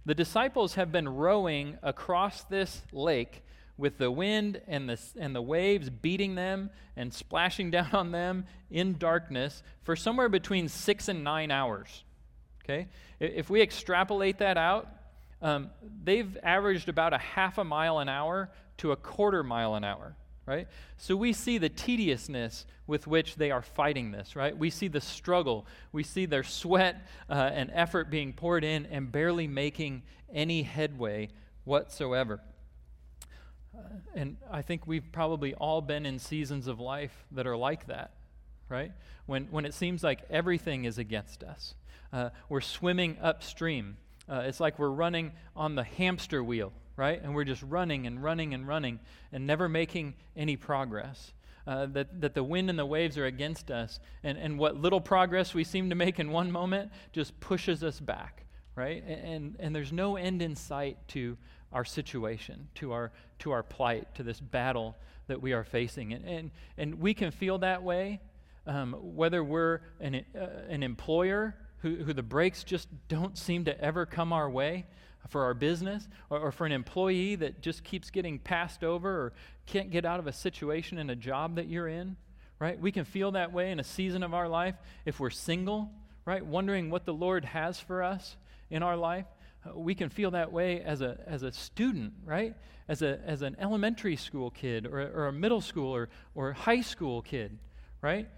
the 0.06 0.16
disciples 0.16 0.76
have 0.76 0.92
been 0.92 1.10
rowing 1.10 1.78
across 1.84 2.44
this 2.44 2.82
lake 2.92 3.44
with 3.78 3.98
the 3.98 4.10
wind 4.10 4.62
and 4.68 4.90
the, 4.90 5.00
and 5.20 5.36
the 5.36 5.42
waves 5.42 5.90
beating 5.90 6.36
them 6.36 6.70
and 6.96 7.14
splashing 7.14 7.70
down 7.72 7.90
on 7.94 8.12
them 8.12 8.46
in 8.72 8.98
darkness 8.98 9.64
for 9.84 9.96
somewhere 9.96 10.30
between 10.30 10.68
six 10.68 11.08
and 11.08 11.24
nine 11.24 11.52
hours. 11.52 12.04
Okay? 12.64 12.88
If 13.20 13.50
we 13.50 13.62
extrapolate 13.62 14.40
that 14.40 14.58
out, 14.58 14.88
um, 15.42 15.70
they've 16.04 16.38
averaged 16.42 16.90
about 16.90 17.14
a 17.14 17.18
half 17.18 17.58
a 17.58 17.64
mile 17.64 18.00
an 18.00 18.10
hour 18.10 18.50
to 18.78 18.92
a 18.92 18.96
quarter 18.96 19.44
mile 19.44 19.76
an 19.76 19.84
hour 19.84 20.16
right? 20.48 20.68
So 20.96 21.16
we 21.16 21.34
see 21.34 21.58
the 21.58 21.70
tediousness 21.70 22.66
with 22.88 23.06
which 23.06 23.36
they 23.36 23.52
are 23.52 23.62
fighting 23.62 24.12
this, 24.12 24.36
right? 24.36 24.58
We 24.58 24.70
see 24.70 24.88
the 24.88 25.02
struggle. 25.02 25.68
We 25.92 26.04
see 26.04 26.26
their 26.26 26.44
sweat 26.44 27.06
uh, 27.30 27.52
and 27.54 27.70
effort 27.74 28.10
being 28.10 28.32
poured 28.32 28.64
in 28.64 28.86
and 28.86 29.12
barely 29.12 29.46
making 29.46 30.04
any 30.34 30.64
headway 30.64 31.30
whatsoever. 31.66 32.40
Uh, 33.78 33.82
and 34.16 34.38
I 34.50 34.62
think 34.62 34.88
we've 34.88 35.12
probably 35.12 35.54
all 35.54 35.82
been 35.82 36.06
in 36.06 36.18
seasons 36.18 36.68
of 36.68 36.80
life 36.80 37.26
that 37.32 37.46
are 37.46 37.58
like 37.58 37.88
that, 37.88 38.12
right? 38.70 38.94
When, 39.26 39.48
when 39.52 39.66
it 39.66 39.74
seems 39.74 40.02
like 40.02 40.22
everything 40.30 40.86
is 40.86 40.98
against 40.98 41.44
us. 41.44 41.76
Uh, 42.14 42.30
we're 42.48 42.62
swimming 42.62 43.18
upstream. 43.22 43.98
Uh, 44.30 44.44
it's 44.46 44.62
like 44.62 44.80
we're 44.80 44.90
running 44.90 45.34
on 45.58 45.76
the 45.76 45.84
hamster 45.84 46.42
wheel, 46.42 46.72
right? 46.98 47.22
And 47.24 47.34
we're 47.34 47.46
just 47.46 47.64
running 47.64 48.06
and 48.06 48.22
running 48.22 48.54
and 48.54 48.68
running 48.68 49.00
and 49.32 49.48
never 49.48 49.70
making 49.70 50.16
any 50.36 50.58
progress. 50.58 51.32
Uh, 51.66 51.86
that, 51.86 52.22
that 52.22 52.34
the 52.34 52.44
wind 52.44 52.70
and 52.70 52.80
the 52.80 52.86
waves 52.86 53.18
are 53.18 53.26
against 53.26 53.70
us. 53.70 54.00
And, 54.24 54.38
and 54.38 54.58
what 54.58 54.78
little 54.78 55.02
progress 55.02 55.54
we 55.54 55.66
seem 55.66 55.90
to 55.90 55.96
make 55.96 56.18
in 56.18 56.32
one 56.32 56.50
moment 56.50 56.92
just 57.12 57.38
pushes 57.42 57.84
us 57.84 58.00
back, 58.00 58.46
right? 58.76 59.04
And, 59.06 59.58
and 59.60 59.76
there's 59.76 59.92
no 59.92 60.16
end 60.16 60.42
in 60.42 60.56
sight 60.56 60.98
to 61.10 61.38
our 61.74 61.84
situation, 61.84 62.70
to 62.76 62.94
our, 62.94 63.12
to 63.40 63.52
our 63.52 63.64
plight, 63.64 64.16
to 64.16 64.24
this 64.24 64.40
battle 64.40 64.96
that 65.28 65.42
we 65.42 65.52
are 65.52 65.66
facing. 65.66 66.14
And, 66.14 66.26
and, 66.26 66.52
and 66.78 67.02
we 67.02 67.14
can 67.14 67.32
feel 67.32 67.58
that 67.58 67.84
way 67.84 68.22
um, 68.66 68.94
whether 68.94 69.44
we're 69.44 69.82
an, 70.00 70.24
uh, 70.40 70.48
an 70.70 70.84
employer 70.84 71.54
who, 71.80 71.96
who 71.96 72.14
the 72.14 72.24
breaks 72.24 72.64
just 72.64 72.88
don't 73.10 73.38
seem 73.38 73.66
to 73.66 73.82
ever 73.82 74.06
come 74.06 74.32
our 74.32 74.50
way 74.50 74.86
for 75.30 75.44
our 75.44 75.54
business 75.54 76.08
or, 76.30 76.40
or, 76.40 76.52
for 76.52 76.66
an 76.66 76.72
employee 76.72 77.36
that 77.36 77.62
just 77.62 77.84
keeps 77.84 78.10
getting 78.10 78.40
passed 78.40 78.84
over 78.84 79.10
or 79.10 79.34
can't 79.66 79.92
get 79.92 80.06
out 80.06 80.20
of 80.20 80.28
a 80.28 80.32
situation 80.32 80.98
in 80.98 81.10
a 81.10 81.16
job 81.16 81.56
that 81.56 81.68
you're 81.68 81.88
in, 81.88 82.16
right? 82.60 82.80
We 82.80 82.92
can 82.92 83.04
feel 83.06 83.32
that 83.32 83.52
way 83.52 83.72
in 83.72 83.80
a 83.80 83.84
season 83.84 84.24
of 84.24 84.34
our 84.34 84.48
life 84.48 84.76
if 85.06 85.20
we're 85.20 85.30
single, 85.30 85.92
right? 86.26 86.46
Wondering 86.46 86.90
what 86.90 87.06
the 87.06 87.14
Lord 87.14 87.46
has 87.46 87.80
for 87.80 88.04
us 88.04 88.38
in 88.70 88.84
our 88.84 88.96
life. 88.96 89.26
Uh, 89.66 89.78
we 89.78 89.96
can 89.96 90.10
feel 90.10 90.32
that 90.32 90.52
way 90.52 90.82
as 90.82 91.02
a, 91.02 91.20
as 91.26 91.44
a 91.44 91.52
student, 91.52 92.14
right? 92.26 92.56
As, 92.88 93.02
a, 93.02 93.20
as 93.26 93.42
an 93.42 93.58
elementary 93.60 94.16
school 94.16 94.50
kid 94.50 94.86
or, 94.86 95.02
or 95.14 95.28
a 95.28 95.34
middle 95.34 95.62
school 95.62 95.94
or, 95.94 96.10
or 96.36 96.54
high 96.54 96.82
school 96.82 97.22
kid, 97.22 97.58
right? 98.02 98.30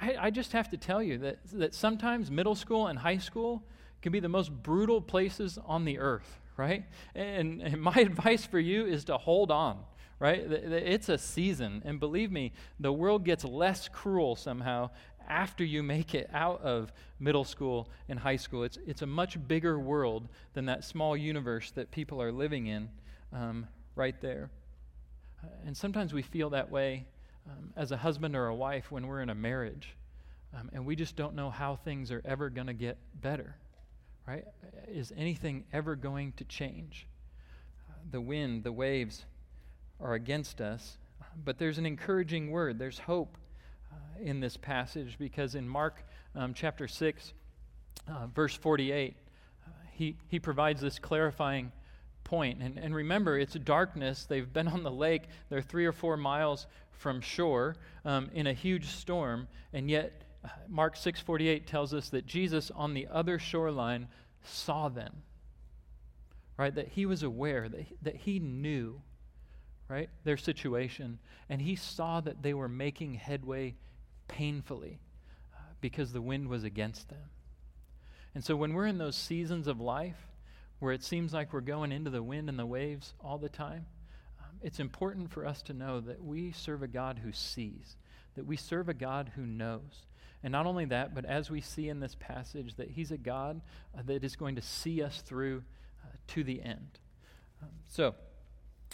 I, 0.00 0.16
I 0.18 0.30
just 0.30 0.52
have 0.52 0.70
to 0.70 0.76
tell 0.76 1.02
you 1.02 1.18
that, 1.18 1.38
that 1.52 1.74
sometimes 1.74 2.30
middle 2.30 2.54
school 2.54 2.86
and 2.86 2.98
high 2.98 3.18
school 3.18 3.62
can 4.02 4.12
be 4.12 4.20
the 4.20 4.28
most 4.28 4.50
brutal 4.62 5.00
places 5.00 5.58
on 5.64 5.84
the 5.84 5.98
earth, 5.98 6.40
right? 6.56 6.84
And, 7.14 7.60
and 7.60 7.80
my 7.80 7.94
advice 7.96 8.44
for 8.44 8.58
you 8.58 8.86
is 8.86 9.04
to 9.04 9.18
hold 9.18 9.50
on, 9.50 9.78
right? 10.18 10.40
It's 10.40 11.08
a 11.08 11.18
season. 11.18 11.82
And 11.84 12.00
believe 12.00 12.32
me, 12.32 12.52
the 12.78 12.92
world 12.92 13.24
gets 13.24 13.44
less 13.44 13.88
cruel 13.88 14.36
somehow 14.36 14.90
after 15.28 15.64
you 15.64 15.82
make 15.82 16.14
it 16.14 16.28
out 16.32 16.60
of 16.62 16.92
middle 17.20 17.44
school 17.44 17.88
and 18.08 18.18
high 18.18 18.36
school. 18.36 18.64
It's, 18.64 18.78
it's 18.86 19.02
a 19.02 19.06
much 19.06 19.38
bigger 19.46 19.78
world 19.78 20.28
than 20.54 20.66
that 20.66 20.84
small 20.84 21.16
universe 21.16 21.70
that 21.72 21.90
people 21.90 22.20
are 22.20 22.32
living 22.32 22.66
in 22.66 22.88
um, 23.32 23.66
right 23.94 24.18
there. 24.20 24.50
And 25.64 25.76
sometimes 25.76 26.12
we 26.12 26.22
feel 26.22 26.50
that 26.50 26.70
way 26.70 27.06
um, 27.48 27.72
as 27.76 27.92
a 27.92 27.96
husband 27.96 28.34
or 28.34 28.48
a 28.48 28.54
wife 28.54 28.90
when 28.90 29.06
we're 29.06 29.22
in 29.22 29.30
a 29.30 29.34
marriage. 29.34 29.94
Um, 30.54 30.68
and 30.72 30.84
we 30.84 30.96
just 30.96 31.16
don't 31.16 31.34
know 31.34 31.48
how 31.48 31.76
things 31.76 32.10
are 32.10 32.20
ever 32.24 32.50
going 32.50 32.66
to 32.66 32.74
get 32.74 32.98
better 33.20 33.54
right? 34.30 34.44
Is 34.88 35.12
anything 35.16 35.64
ever 35.72 35.96
going 35.96 36.32
to 36.36 36.44
change? 36.44 37.08
The 38.12 38.20
wind, 38.20 38.62
the 38.62 38.72
waves 38.72 39.24
are 40.00 40.14
against 40.14 40.60
us, 40.60 40.98
but 41.44 41.58
there's 41.58 41.78
an 41.78 41.86
encouraging 41.86 42.50
word. 42.50 42.78
There's 42.78 42.98
hope 42.98 43.36
uh, 43.92 43.96
in 44.22 44.38
this 44.38 44.56
passage 44.56 45.16
because 45.18 45.56
in 45.56 45.68
Mark 45.68 46.04
um, 46.36 46.54
chapter 46.54 46.86
6, 46.86 47.32
uh, 48.08 48.26
verse 48.28 48.54
48, 48.54 49.16
uh, 49.66 49.70
he, 49.92 50.16
he 50.28 50.38
provides 50.38 50.80
this 50.80 51.00
clarifying 51.00 51.72
point. 52.22 52.62
And, 52.62 52.78
and 52.78 52.94
remember, 52.94 53.36
it's 53.36 53.54
darkness. 53.54 54.26
They've 54.26 54.50
been 54.50 54.68
on 54.68 54.84
the 54.84 54.92
lake. 54.92 55.24
They're 55.48 55.60
three 55.60 55.86
or 55.86 55.92
four 55.92 56.16
miles 56.16 56.68
from 56.92 57.20
shore 57.20 57.74
um, 58.04 58.30
in 58.32 58.46
a 58.46 58.52
huge 58.52 58.86
storm, 58.86 59.48
and 59.72 59.90
yet 59.90 60.22
Mark 60.68 60.96
6:48 60.96 61.66
tells 61.66 61.92
us 61.92 62.08
that 62.10 62.26
Jesus 62.26 62.70
on 62.70 62.94
the 62.94 63.06
other 63.08 63.38
shoreline 63.38 64.08
saw 64.42 64.88
them. 64.88 65.22
Right? 66.56 66.74
That 66.74 66.88
he 66.88 67.06
was 67.06 67.22
aware 67.22 67.68
that 67.68 67.80
he, 67.80 67.96
that 68.02 68.16
he 68.16 68.38
knew 68.38 69.02
right? 69.90 70.08
Their 70.22 70.36
situation 70.36 71.18
and 71.48 71.60
he 71.60 71.74
saw 71.74 72.20
that 72.20 72.42
they 72.42 72.54
were 72.54 72.68
making 72.68 73.14
headway 73.14 73.74
painfully 74.28 75.00
uh, 75.52 75.58
because 75.80 76.12
the 76.12 76.22
wind 76.22 76.48
was 76.48 76.62
against 76.62 77.08
them. 77.08 77.28
And 78.34 78.44
so 78.44 78.54
when 78.54 78.72
we're 78.72 78.86
in 78.86 78.98
those 78.98 79.16
seasons 79.16 79.66
of 79.66 79.80
life 79.80 80.28
where 80.78 80.92
it 80.92 81.02
seems 81.02 81.34
like 81.34 81.52
we're 81.52 81.60
going 81.60 81.90
into 81.90 82.08
the 82.08 82.22
wind 82.22 82.48
and 82.48 82.58
the 82.58 82.64
waves 82.64 83.14
all 83.20 83.36
the 83.36 83.48
time, 83.48 83.86
um, 84.40 84.56
it's 84.62 84.78
important 84.78 85.32
for 85.32 85.44
us 85.44 85.60
to 85.62 85.74
know 85.74 86.00
that 86.00 86.22
we 86.22 86.52
serve 86.52 86.84
a 86.84 86.88
God 86.88 87.18
who 87.24 87.32
sees, 87.32 87.96
that 88.36 88.46
we 88.46 88.56
serve 88.56 88.88
a 88.88 88.94
God 88.94 89.32
who 89.34 89.44
knows, 89.44 90.06
and 90.42 90.52
not 90.52 90.66
only 90.66 90.86
that, 90.86 91.14
but 91.14 91.24
as 91.24 91.50
we 91.50 91.60
see 91.60 91.88
in 91.88 92.00
this 92.00 92.16
passage, 92.18 92.76
that 92.76 92.90
He's 92.90 93.10
a 93.10 93.18
God 93.18 93.60
uh, 93.96 94.02
that 94.06 94.24
is 94.24 94.36
going 94.36 94.56
to 94.56 94.62
see 94.62 95.02
us 95.02 95.20
through 95.22 95.62
uh, 96.02 96.08
to 96.28 96.44
the 96.44 96.62
end. 96.62 96.98
Um, 97.62 97.68
so, 97.88 98.14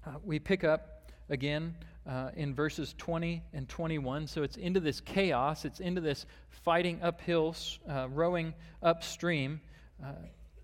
uh, 0.06 0.10
we 0.24 0.38
pick 0.38 0.64
up 0.64 1.10
again 1.28 1.74
uh, 2.08 2.30
in 2.36 2.54
verses 2.54 2.94
20 2.98 3.42
and 3.52 3.68
21. 3.68 4.26
So 4.26 4.42
it's 4.42 4.56
into 4.56 4.80
this 4.80 5.00
chaos, 5.00 5.64
it's 5.64 5.80
into 5.80 6.00
this 6.00 6.26
fighting 6.48 7.00
uphill, 7.02 7.54
uh, 7.88 8.08
rowing 8.10 8.54
upstream 8.82 9.60
uh, 10.04 10.12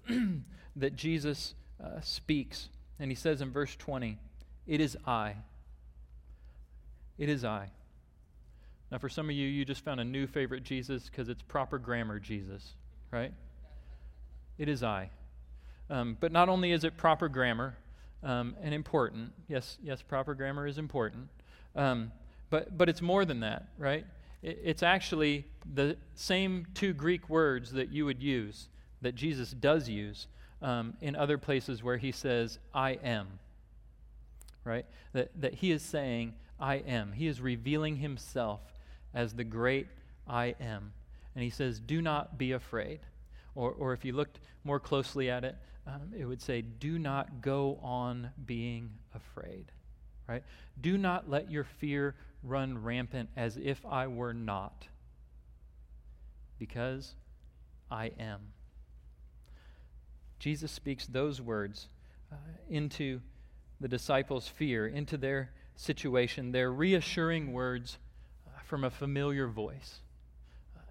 that 0.77 0.97
Jesus 0.97 1.55
speaks. 2.01 2.69
And 3.01 3.11
he 3.11 3.17
says 3.17 3.41
in 3.41 3.51
verse 3.51 3.75
20, 3.77 4.19
It 4.67 4.81
is 4.81 4.97
I. 5.05 5.35
It 7.19 7.29
is 7.29 7.45
I. 7.45 7.71
Now, 8.93 8.99
for 8.99 9.09
some 9.09 9.31
of 9.31 9.35
you, 9.35 9.49
you 9.49 9.65
just 9.65 9.83
found 9.83 10.01
a 10.01 10.05
new 10.05 10.27
favorite 10.27 10.65
Jesus 10.65 11.05
because 11.05 11.31
it's 11.31 11.41
proper 11.41 11.79
grammar 11.79 12.19
Jesus, 12.19 12.75
right? 13.11 13.33
It 14.59 14.69
is 14.69 14.83
I. 14.83 15.09
Um, 15.89 16.19
but 16.21 16.31
not 16.31 16.51
only 16.51 16.73
is 16.73 16.85
it 16.85 16.99
proper 16.99 17.31
grammar 17.31 17.75
um, 18.23 18.55
and 18.63 18.75
important, 18.75 19.33
yes, 19.49 19.79
yes, 19.83 20.03
proper 20.03 20.35
grammar 20.35 20.67
is 20.67 20.77
important, 20.77 21.29
um, 21.75 22.13
but, 22.51 22.77
but 22.77 22.91
it's 22.91 23.01
more 23.01 23.25
than 23.25 23.41
that, 23.41 23.69
right? 23.79 24.05
It, 24.43 24.61
it's 24.63 24.83
actually 24.83 25.47
the 25.73 25.97
same 26.15 26.67
two 26.75 26.93
Greek 26.93 27.31
words 27.31 27.73
that 27.73 27.91
you 27.91 28.05
would 28.05 28.23
use, 28.23 28.69
that 29.01 29.15
Jesus 29.15 29.53
does 29.53 29.89
use 29.89 30.27
um, 30.61 30.93
in 31.01 31.17
other 31.17 31.39
places 31.39 31.83
where 31.83 31.97
he 31.97 32.13
says, 32.13 32.59
I 32.75 32.99
am, 33.03 33.39
right? 34.65 34.85
That, 35.15 35.31
that 35.41 35.55
he 35.55 35.73
is 35.73 35.81
saying, 35.81 36.35
I 36.61 36.75
am. 36.77 37.13
He 37.13 37.27
is 37.27 37.41
revealing 37.41 37.97
himself 37.97 38.61
as 39.15 39.35
the 39.35 39.45
great 39.45 39.87
I 40.27 40.55
am. 40.61 40.93
And 41.35 41.43
he 41.43 41.51
says, 41.51 41.81
Do 41.81 42.03
not 42.03 42.39
be 42.39 42.53
afraid. 42.53 43.01
Or, 43.55 43.73
or 43.73 43.93
if 43.93 44.05
you 44.05 44.13
looked 44.13 44.41
more 44.65 44.81
closely 44.81 45.31
at 45.31 45.45
it, 45.45 45.57
um, 45.87 46.13
it 46.17 46.25
would 46.25 46.41
say, 46.41 46.63
Do 46.63 46.99
not 46.99 47.41
go 47.41 47.79
on 47.83 48.31
being 48.47 48.91
afraid. 49.15 49.67
Right? 50.29 50.45
Do 50.81 50.97
not 50.97 51.29
let 51.29 51.51
your 51.51 51.65
fear 51.65 52.15
run 52.43 52.83
rampant 52.83 53.29
as 53.37 53.57
if 53.57 53.85
I 53.87 54.07
were 54.07 54.35
not, 54.35 54.87
because 56.59 57.15
I 57.91 58.13
am. 58.19 58.41
Jesus 60.39 60.73
speaks 60.73 61.07
those 61.07 61.41
words 61.41 61.89
uh, 62.33 62.37
into 62.69 63.21
the 63.81 63.89
disciples' 63.89 64.49
fear, 64.49 64.87
into 64.87 65.17
their 65.17 65.51
situation, 65.77 66.53
their 66.53 66.73
reassuring 66.73 67.53
words 67.53 67.99
from 68.73 68.85
a 68.85 68.91
familiar 68.91 69.49
voice. 69.49 70.01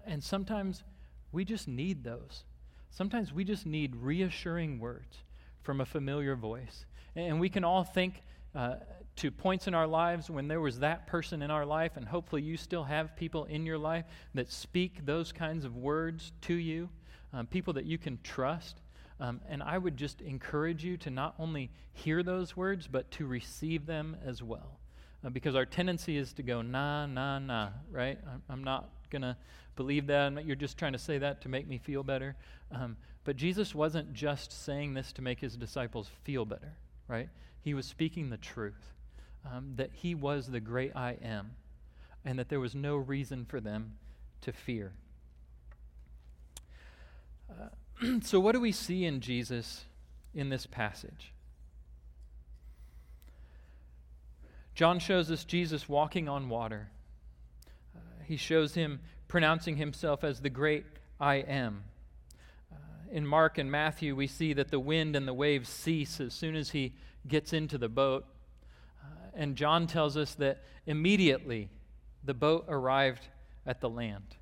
And 0.06 0.22
sometimes 0.22 0.84
we 1.32 1.44
just 1.44 1.66
need 1.66 2.04
those. 2.04 2.44
Sometimes 2.90 3.32
we 3.32 3.42
just 3.42 3.66
need 3.66 3.96
reassuring 3.96 4.78
words 4.78 5.16
from 5.62 5.80
a 5.80 5.84
familiar 5.84 6.36
voice. 6.36 6.86
And 7.16 7.40
we 7.40 7.48
can 7.48 7.64
all 7.64 7.82
think 7.82 8.22
uh, 8.54 8.76
to 9.16 9.32
points 9.32 9.66
in 9.66 9.74
our 9.74 9.88
lives 9.88 10.30
when 10.30 10.46
there 10.46 10.60
was 10.60 10.78
that 10.78 11.08
person 11.08 11.42
in 11.42 11.50
our 11.50 11.66
life, 11.66 11.96
and 11.96 12.06
hopefully 12.06 12.42
you 12.42 12.56
still 12.56 12.84
have 12.84 13.16
people 13.16 13.46
in 13.46 13.66
your 13.66 13.78
life 13.78 14.04
that 14.34 14.52
speak 14.52 15.04
those 15.04 15.32
kinds 15.32 15.64
of 15.64 15.76
words 15.76 16.30
to 16.42 16.54
you, 16.54 16.88
um, 17.32 17.48
people 17.48 17.72
that 17.72 17.84
you 17.84 17.98
can 17.98 18.16
trust. 18.22 18.80
Um, 19.18 19.40
and 19.48 19.60
I 19.60 19.76
would 19.76 19.96
just 19.96 20.20
encourage 20.20 20.84
you 20.84 20.96
to 20.98 21.10
not 21.10 21.34
only 21.36 21.68
hear 21.94 22.22
those 22.22 22.56
words, 22.56 22.86
but 22.86 23.10
to 23.10 23.26
receive 23.26 23.86
them 23.86 24.16
as 24.24 24.40
well 24.40 24.78
uh, 25.24 25.30
because 25.30 25.54
our 25.54 25.66
tendency 25.66 26.16
is 26.16 26.32
to 26.34 26.42
go, 26.42 26.62
nah, 26.62 27.06
nah, 27.06 27.38
nah, 27.38 27.70
right? 27.90 28.18
I'm, 28.26 28.42
I'm 28.48 28.64
not 28.64 28.88
going 29.10 29.22
to 29.22 29.36
believe 29.76 30.06
that. 30.08 30.44
You're 30.44 30.56
just 30.56 30.78
trying 30.78 30.92
to 30.92 30.98
say 30.98 31.18
that 31.18 31.40
to 31.42 31.48
make 31.48 31.68
me 31.68 31.78
feel 31.78 32.02
better. 32.02 32.36
Um, 32.70 32.96
but 33.24 33.36
Jesus 33.36 33.74
wasn't 33.74 34.12
just 34.12 34.64
saying 34.64 34.94
this 34.94 35.12
to 35.12 35.22
make 35.22 35.40
his 35.40 35.56
disciples 35.56 36.10
feel 36.24 36.44
better, 36.44 36.76
right? 37.08 37.28
He 37.60 37.74
was 37.74 37.86
speaking 37.86 38.30
the 38.30 38.36
truth 38.36 38.92
um, 39.50 39.72
that 39.76 39.90
he 39.92 40.14
was 40.14 40.48
the 40.48 40.60
great 40.60 40.92
I 40.96 41.16
am 41.22 41.52
and 42.24 42.38
that 42.38 42.48
there 42.48 42.60
was 42.60 42.74
no 42.74 42.96
reason 42.96 43.44
for 43.44 43.60
them 43.60 43.94
to 44.42 44.52
fear. 44.52 44.92
Uh, 47.50 48.18
so, 48.22 48.40
what 48.40 48.52
do 48.52 48.60
we 48.60 48.72
see 48.72 49.04
in 49.04 49.20
Jesus 49.20 49.84
in 50.34 50.48
this 50.48 50.66
passage? 50.66 51.32
John 54.74 54.98
shows 54.98 55.30
us 55.30 55.44
Jesus 55.44 55.88
walking 55.88 56.28
on 56.28 56.48
water. 56.48 56.88
Uh, 57.94 58.00
he 58.24 58.36
shows 58.36 58.74
him 58.74 59.00
pronouncing 59.28 59.76
himself 59.76 60.24
as 60.24 60.40
the 60.40 60.50
great 60.50 60.84
I 61.20 61.36
am. 61.36 61.84
Uh, 62.72 62.76
in 63.10 63.26
Mark 63.26 63.58
and 63.58 63.70
Matthew, 63.70 64.16
we 64.16 64.26
see 64.26 64.52
that 64.54 64.70
the 64.70 64.80
wind 64.80 65.14
and 65.14 65.28
the 65.28 65.34
waves 65.34 65.68
cease 65.68 66.20
as 66.20 66.32
soon 66.32 66.56
as 66.56 66.70
he 66.70 66.94
gets 67.28 67.52
into 67.52 67.76
the 67.76 67.88
boat. 67.88 68.24
Uh, 69.02 69.06
and 69.34 69.56
John 69.56 69.86
tells 69.86 70.16
us 70.16 70.34
that 70.36 70.62
immediately 70.86 71.68
the 72.24 72.34
boat 72.34 72.64
arrived 72.68 73.28
at 73.66 73.80
the 73.80 73.90
land. 73.90 74.36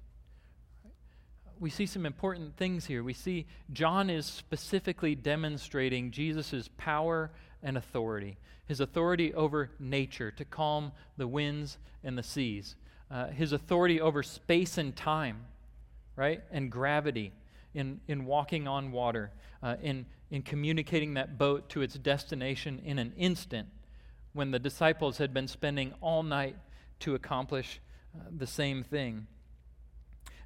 We 1.60 1.70
see 1.70 1.86
some 1.86 2.06
important 2.06 2.56
things 2.56 2.86
here. 2.86 3.04
We 3.04 3.12
see 3.12 3.46
John 3.72 4.10
is 4.10 4.26
specifically 4.26 5.14
demonstrating 5.14 6.10
Jesus' 6.10 6.68
power 6.76 7.30
and 7.62 7.76
authority 7.76 8.38
his 8.70 8.78
authority 8.78 9.34
over 9.34 9.68
nature 9.80 10.30
to 10.30 10.44
calm 10.44 10.92
the 11.16 11.26
winds 11.26 11.76
and 12.04 12.16
the 12.16 12.22
seas, 12.22 12.76
uh, 13.10 13.26
his 13.26 13.52
authority 13.52 14.00
over 14.00 14.22
space 14.22 14.78
and 14.78 14.94
time, 14.94 15.40
right? 16.14 16.40
And 16.52 16.70
gravity 16.70 17.32
in, 17.74 18.00
in 18.06 18.26
walking 18.26 18.68
on 18.68 18.92
water, 18.92 19.32
uh, 19.60 19.74
in, 19.82 20.06
in 20.30 20.42
communicating 20.42 21.14
that 21.14 21.36
boat 21.36 21.68
to 21.70 21.82
its 21.82 21.94
destination 21.94 22.80
in 22.84 23.00
an 23.00 23.12
instant 23.16 23.66
when 24.34 24.52
the 24.52 24.60
disciples 24.60 25.18
had 25.18 25.34
been 25.34 25.48
spending 25.48 25.92
all 26.00 26.22
night 26.22 26.54
to 27.00 27.16
accomplish 27.16 27.80
uh, 28.14 28.22
the 28.30 28.46
same 28.46 28.84
thing. 28.84 29.26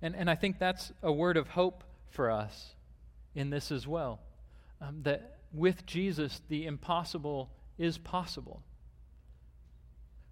And, 0.05 0.15
and 0.15 0.29
I 0.29 0.35
think 0.35 0.59
that's 0.59 0.93
a 1.03 1.11
word 1.11 1.39
of 1.39 1.49
hope 1.49 1.83
for 2.11 2.31
us 2.31 2.75
in 3.35 3.49
this 3.49 3.73
as 3.73 3.87
well. 3.89 4.21
Um, 4.79 5.01
that 5.05 5.39
with 5.51 5.87
Jesus, 5.87 6.43
the 6.51 6.67
impossible 6.67 7.49
is 7.79 7.97
possible. 7.97 8.61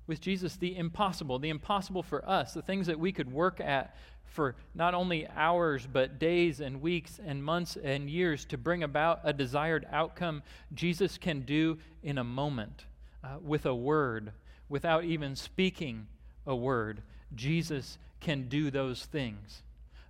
With 0.07 0.21
Jesus, 0.21 0.57
the 0.57 0.77
impossible, 0.77 1.39
the 1.39 1.49
impossible 1.49 2.03
for 2.03 2.29
us, 2.29 2.53
the 2.53 2.61
things 2.61 2.87
that 2.87 3.01
we 3.01 3.13
could 3.13 3.33
work 3.33 3.61
at 3.61 3.97
for 4.27 4.57
not 4.75 4.93
only 4.93 5.27
hours, 5.29 5.89
but 5.91 6.19
days 6.19 6.61
and 6.61 6.83
weeks 6.83 7.19
and 7.25 7.43
months 7.43 7.79
and 7.83 8.11
years 8.11 8.45
to 8.45 8.59
bring 8.59 8.83
about 8.83 9.21
a 9.25 9.33
desired 9.33 9.87
outcome, 9.91 10.43
Jesus 10.75 11.17
can 11.17 11.41
do 11.41 11.79
in 12.03 12.19
a 12.19 12.25
moment 12.25 12.85
uh, 13.25 13.37
with 13.41 13.65
a 13.65 13.75
word, 13.75 14.33
without 14.69 15.05
even 15.05 15.35
speaking 15.35 16.09
a 16.47 16.55
word. 16.55 17.01
Jesus 17.35 17.97
can 18.23 18.49
do 18.49 18.71
those 18.71 19.05
things. 19.05 19.63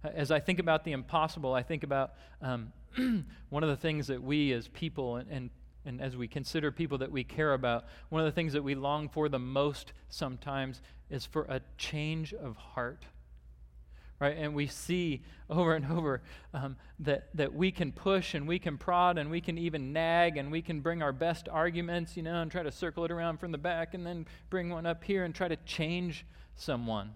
As 0.04 0.30
I 0.30 0.38
think 0.38 0.60
about 0.60 0.84
the 0.84 0.92
impossible, 0.92 1.54
I 1.54 1.62
think 1.62 1.82
about 1.82 2.12
um, 2.40 2.72
one 3.50 3.62
of 3.62 3.68
the 3.68 3.76
things 3.76 4.06
that 4.06 4.22
we 4.22 4.52
as 4.52 4.68
people 4.68 5.16
and, 5.16 5.28
and 5.30 5.50
and 5.84 6.00
as 6.00 6.16
we 6.16 6.28
consider 6.28 6.70
people 6.70 6.98
that 6.98 7.10
we 7.10 7.24
care 7.24 7.54
about, 7.54 7.86
one 8.08 8.20
of 8.20 8.26
the 8.26 8.32
things 8.32 8.52
that 8.52 8.62
we 8.62 8.74
long 8.74 9.08
for 9.08 9.28
the 9.28 9.38
most 9.38 9.92
sometimes 10.08 10.80
is 11.10 11.26
for 11.26 11.42
a 11.48 11.60
change 11.76 12.32
of 12.32 12.56
heart. 12.56 13.04
Right? 14.20 14.36
And 14.36 14.54
we 14.54 14.68
see 14.68 15.22
over 15.50 15.74
and 15.74 15.84
over 15.86 16.22
um, 16.54 16.76
that, 17.00 17.28
that 17.34 17.52
we 17.52 17.72
can 17.72 17.90
push 17.90 18.34
and 18.34 18.46
we 18.46 18.60
can 18.60 18.78
prod 18.78 19.18
and 19.18 19.30
we 19.30 19.40
can 19.40 19.58
even 19.58 19.92
nag 19.92 20.36
and 20.36 20.52
we 20.52 20.62
can 20.62 20.80
bring 20.80 21.02
our 21.02 21.12
best 21.12 21.48
arguments, 21.48 22.16
you 22.16 22.22
know, 22.22 22.40
and 22.40 22.50
try 22.50 22.62
to 22.62 22.70
circle 22.70 23.04
it 23.04 23.10
around 23.10 23.38
from 23.38 23.50
the 23.50 23.58
back 23.58 23.94
and 23.94 24.06
then 24.06 24.26
bring 24.50 24.70
one 24.70 24.86
up 24.86 25.02
here 25.02 25.24
and 25.24 25.34
try 25.34 25.48
to 25.48 25.56
change 25.66 26.24
someone. 26.54 27.10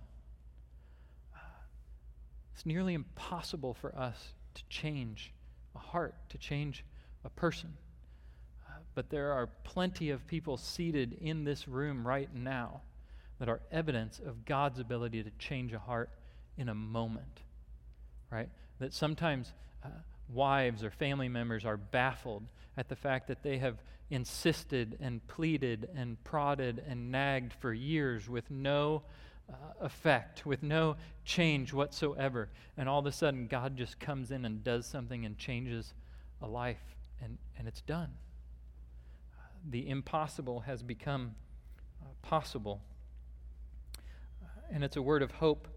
It's 2.56 2.66
nearly 2.66 2.94
impossible 2.94 3.74
for 3.74 3.96
us 3.96 4.34
to 4.54 4.62
change 4.68 5.32
a 5.76 5.78
heart, 5.78 6.14
to 6.30 6.38
change 6.38 6.84
a 7.24 7.30
person 7.30 7.76
but 8.96 9.10
there 9.10 9.30
are 9.32 9.46
plenty 9.62 10.08
of 10.08 10.26
people 10.26 10.56
seated 10.56 11.18
in 11.20 11.44
this 11.44 11.68
room 11.68 12.04
right 12.04 12.34
now 12.34 12.80
that 13.38 13.48
are 13.48 13.60
evidence 13.70 14.18
of 14.26 14.46
God's 14.46 14.80
ability 14.80 15.22
to 15.22 15.30
change 15.38 15.74
a 15.74 15.78
heart 15.78 16.08
in 16.56 16.70
a 16.70 16.74
moment, 16.74 17.42
right? 18.30 18.48
That 18.80 18.94
sometimes 18.94 19.52
uh, 19.84 19.88
wives 20.30 20.82
or 20.82 20.90
family 20.90 21.28
members 21.28 21.66
are 21.66 21.76
baffled 21.76 22.44
at 22.78 22.88
the 22.88 22.96
fact 22.96 23.28
that 23.28 23.42
they 23.42 23.58
have 23.58 23.76
insisted 24.08 24.96
and 24.98 25.24
pleaded 25.26 25.90
and 25.94 26.22
prodded 26.24 26.82
and 26.88 27.12
nagged 27.12 27.52
for 27.52 27.74
years 27.74 28.30
with 28.30 28.50
no 28.50 29.02
uh, 29.48 29.54
effect, 29.80 30.44
with 30.44 30.62
no 30.62 30.96
change 31.24 31.72
whatsoever. 31.72 32.48
And 32.76 32.88
all 32.88 32.98
of 32.98 33.06
a 33.06 33.12
sudden, 33.12 33.46
God 33.46 33.76
just 33.76 34.00
comes 34.00 34.30
in 34.30 34.44
and 34.44 34.62
does 34.64 34.86
something 34.86 35.24
and 35.24 35.38
changes 35.38 35.94
a 36.42 36.46
life, 36.46 36.96
and, 37.22 37.38
and 37.58 37.66
it's 37.66 37.80
done 37.80 38.10
the 39.70 39.88
impossible 39.88 40.60
has 40.60 40.82
become 40.82 41.34
uh, 42.02 42.06
possible. 42.22 42.80
And 44.70 44.84
it's 44.84 44.96
a 44.96 45.02
word 45.02 45.22
of 45.22 45.32
hope 45.32 45.68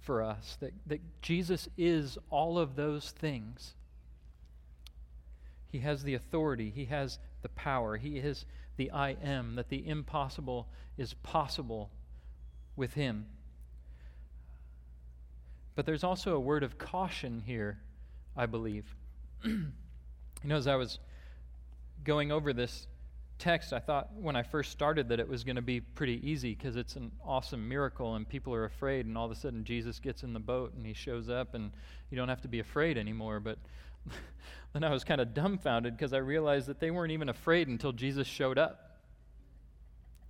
for 0.00 0.22
us 0.22 0.56
that, 0.60 0.72
that 0.86 1.00
Jesus 1.20 1.68
is 1.76 2.18
all 2.30 2.58
of 2.58 2.76
those 2.76 3.10
things. 3.10 3.74
He 5.70 5.78
has 5.78 6.02
the 6.02 6.14
authority. 6.14 6.72
He 6.74 6.86
has 6.86 7.18
the 7.42 7.48
power. 7.50 7.96
He 7.96 8.18
is 8.18 8.44
the 8.76 8.90
I 8.90 9.16
am, 9.22 9.54
that 9.56 9.68
the 9.68 9.86
impossible 9.86 10.68
is 10.96 11.14
possible 11.14 11.90
with 12.76 12.94
him. 12.94 13.26
But 15.74 15.86
there's 15.86 16.04
also 16.04 16.36
a 16.36 16.40
word 16.40 16.62
of 16.62 16.78
caution 16.78 17.42
here, 17.46 17.78
I 18.36 18.46
believe. 18.46 18.94
you 19.44 19.72
know, 20.44 20.56
as 20.56 20.66
I 20.66 20.76
was 20.76 20.98
going 22.04 22.30
over 22.30 22.52
this 22.52 22.86
text, 23.38 23.72
I 23.72 23.78
thought 23.78 24.10
when 24.20 24.36
I 24.36 24.42
first 24.42 24.70
started 24.70 25.08
that 25.08 25.18
it 25.18 25.28
was 25.28 25.44
going 25.44 25.56
to 25.56 25.62
be 25.62 25.80
pretty 25.80 26.20
easy 26.28 26.54
because 26.54 26.76
it's 26.76 26.96
an 26.96 27.10
awesome 27.24 27.68
miracle 27.68 28.14
and 28.14 28.28
people 28.28 28.54
are 28.54 28.64
afraid, 28.64 29.06
and 29.06 29.16
all 29.16 29.24
of 29.24 29.32
a 29.32 29.34
sudden 29.34 29.64
Jesus 29.64 29.98
gets 29.98 30.22
in 30.22 30.32
the 30.32 30.40
boat 30.40 30.74
and 30.74 30.84
he 30.86 30.92
shows 30.92 31.30
up, 31.30 31.54
and 31.54 31.72
you 32.10 32.16
don't 32.16 32.28
have 32.28 32.42
to 32.42 32.48
be 32.48 32.60
afraid 32.60 32.98
anymore. 32.98 33.40
But 33.40 33.58
then 34.74 34.84
I 34.84 34.90
was 34.90 35.04
kind 35.04 35.20
of 35.20 35.32
dumbfounded 35.32 35.96
because 35.96 36.12
I 36.12 36.18
realized 36.18 36.68
that 36.68 36.80
they 36.80 36.90
weren't 36.90 37.12
even 37.12 37.28
afraid 37.30 37.68
until 37.68 37.92
Jesus 37.92 38.26
showed 38.26 38.58
up. 38.58 38.91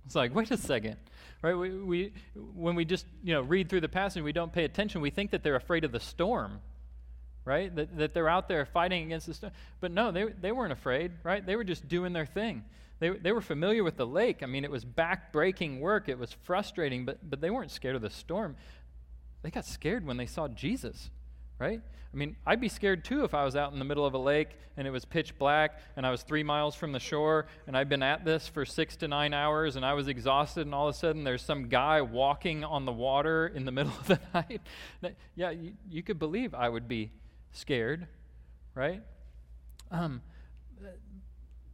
It's 0.05 0.15
like, 0.15 0.35
wait 0.35 0.51
a 0.51 0.57
second, 0.57 0.97
right? 1.41 1.53
We, 1.53 1.69
we, 1.69 2.13
when 2.55 2.75
we 2.75 2.85
just 2.85 3.05
you 3.23 3.33
know 3.33 3.41
read 3.41 3.69
through 3.69 3.81
the 3.81 3.89
passage, 3.89 4.21
we 4.21 4.33
don't 4.33 4.51
pay 4.51 4.65
attention. 4.65 5.01
We 5.01 5.11
think 5.11 5.31
that 5.31 5.43
they're 5.43 5.55
afraid 5.55 5.83
of 5.83 5.91
the 5.91 5.99
storm, 5.99 6.59
right? 7.45 7.73
That, 7.75 7.97
that 7.97 8.13
they're 8.13 8.29
out 8.29 8.47
there 8.47 8.65
fighting 8.65 9.05
against 9.05 9.27
the 9.27 9.33
storm. 9.33 9.53
But 9.79 9.91
no, 9.91 10.11
they, 10.11 10.25
they 10.25 10.51
weren't 10.51 10.73
afraid, 10.73 11.11
right? 11.23 11.45
They 11.45 11.55
were 11.55 11.63
just 11.63 11.87
doing 11.87 12.13
their 12.13 12.25
thing. 12.25 12.63
They, 12.99 13.09
they 13.09 13.31
were 13.31 13.41
familiar 13.41 13.83
with 13.83 13.97
the 13.97 14.07
lake. 14.07 14.43
I 14.43 14.45
mean, 14.45 14.63
it 14.63 14.71
was 14.71 14.85
back-breaking 14.85 15.81
work. 15.81 16.07
It 16.07 16.17
was 16.17 16.31
frustrating, 16.43 17.05
but, 17.05 17.17
but 17.29 17.41
they 17.41 17.49
weren't 17.49 17.71
scared 17.71 17.95
of 17.95 18.01
the 18.01 18.09
storm. 18.09 18.55
They 19.41 19.49
got 19.49 19.65
scared 19.65 20.05
when 20.05 20.15
they 20.15 20.25
saw 20.25 20.47
Jesus, 20.47 21.09
right? 21.59 21.81
I 22.13 22.15
mean, 22.15 22.35
I'd 22.45 22.61
be 22.61 22.69
scared 22.69 23.03
too 23.03 23.23
if 23.23 23.33
I 23.33 23.43
was 23.43 23.55
out 23.55 23.73
in 23.73 23.79
the 23.79 23.85
middle 23.85 24.05
of 24.05 24.13
a 24.13 24.19
lake 24.19 24.49
and 24.77 24.87
it 24.87 24.91
was 24.91 25.03
pitch 25.03 25.35
black 25.39 25.79
and 25.95 26.05
I 26.05 26.11
was 26.11 26.21
three 26.21 26.43
miles 26.43 26.75
from 26.75 26.91
the 26.91 26.99
shore 26.99 27.47
and 27.65 27.75
I'd 27.75 27.89
been 27.89 28.03
at 28.03 28.23
this 28.23 28.47
for 28.47 28.65
six 28.65 28.95
to 28.97 29.07
nine 29.07 29.33
hours 29.33 29.75
and 29.75 29.83
I 29.83 29.93
was 29.93 30.07
exhausted 30.07 30.61
and 30.61 30.75
all 30.75 30.87
of 30.87 30.95
a 30.95 30.97
sudden 30.97 31.23
there's 31.23 31.41
some 31.41 31.69
guy 31.69 32.01
walking 32.01 32.63
on 32.63 32.85
the 32.85 32.91
water 32.91 33.47
in 33.47 33.65
the 33.65 33.71
middle 33.71 33.93
of 33.99 34.07
the 34.07 34.19
night. 34.33 34.61
yeah, 35.35 35.49
you, 35.49 35.73
you 35.89 36.03
could 36.03 36.19
believe 36.19 36.53
I 36.53 36.69
would 36.69 36.87
be 36.87 37.09
scared, 37.51 38.05
right? 38.75 39.01
Um, 39.89 40.21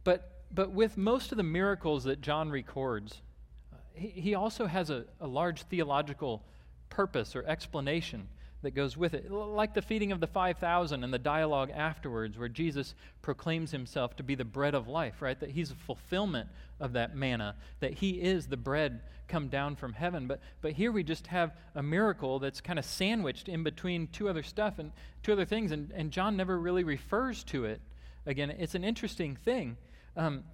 but, 0.04 0.44
but 0.54 0.70
with 0.70 0.96
most 0.96 1.32
of 1.32 1.36
the 1.36 1.42
miracles 1.42 2.04
that 2.04 2.22
John 2.22 2.48
records, 2.50 3.20
he, 3.92 4.08
he 4.08 4.34
also 4.34 4.66
has 4.66 4.88
a, 4.88 5.04
a 5.20 5.26
large 5.26 5.64
theological 5.64 6.44
purpose 6.88 7.36
or 7.36 7.44
explanation 7.44 8.28
that 8.62 8.72
goes 8.72 8.96
with 8.96 9.14
it. 9.14 9.30
Like 9.30 9.74
the 9.74 9.82
feeding 9.82 10.12
of 10.12 10.20
the 10.20 10.26
5,000 10.26 11.02
and 11.02 11.12
the 11.12 11.18
dialogue 11.18 11.70
afterwards, 11.70 12.38
where 12.38 12.48
Jesus 12.48 12.94
proclaims 13.22 13.70
himself 13.70 14.16
to 14.16 14.22
be 14.22 14.34
the 14.34 14.44
bread 14.44 14.74
of 14.74 14.88
life, 14.88 15.22
right? 15.22 15.38
That 15.40 15.50
he's 15.50 15.70
a 15.70 15.74
fulfillment 15.74 16.48
of 16.78 16.92
that 16.94 17.16
manna, 17.16 17.56
that 17.80 17.94
he 17.94 18.10
is 18.20 18.46
the 18.46 18.56
bread 18.56 19.00
come 19.28 19.48
down 19.48 19.76
from 19.76 19.92
heaven. 19.92 20.26
But, 20.26 20.40
but 20.60 20.72
here 20.72 20.92
we 20.92 21.02
just 21.02 21.26
have 21.28 21.52
a 21.74 21.82
miracle 21.82 22.38
that's 22.38 22.60
kind 22.60 22.78
of 22.78 22.84
sandwiched 22.84 23.48
in 23.48 23.62
between 23.62 24.08
two 24.08 24.28
other 24.28 24.42
stuff 24.42 24.78
and 24.78 24.92
two 25.22 25.32
other 25.32 25.44
things, 25.44 25.72
and, 25.72 25.90
and 25.94 26.10
John 26.10 26.36
never 26.36 26.58
really 26.58 26.84
refers 26.84 27.44
to 27.44 27.64
it. 27.64 27.80
Again, 28.26 28.50
it's 28.50 28.74
an 28.74 28.84
interesting 28.84 29.36
thing. 29.36 29.76
Um, 30.16 30.44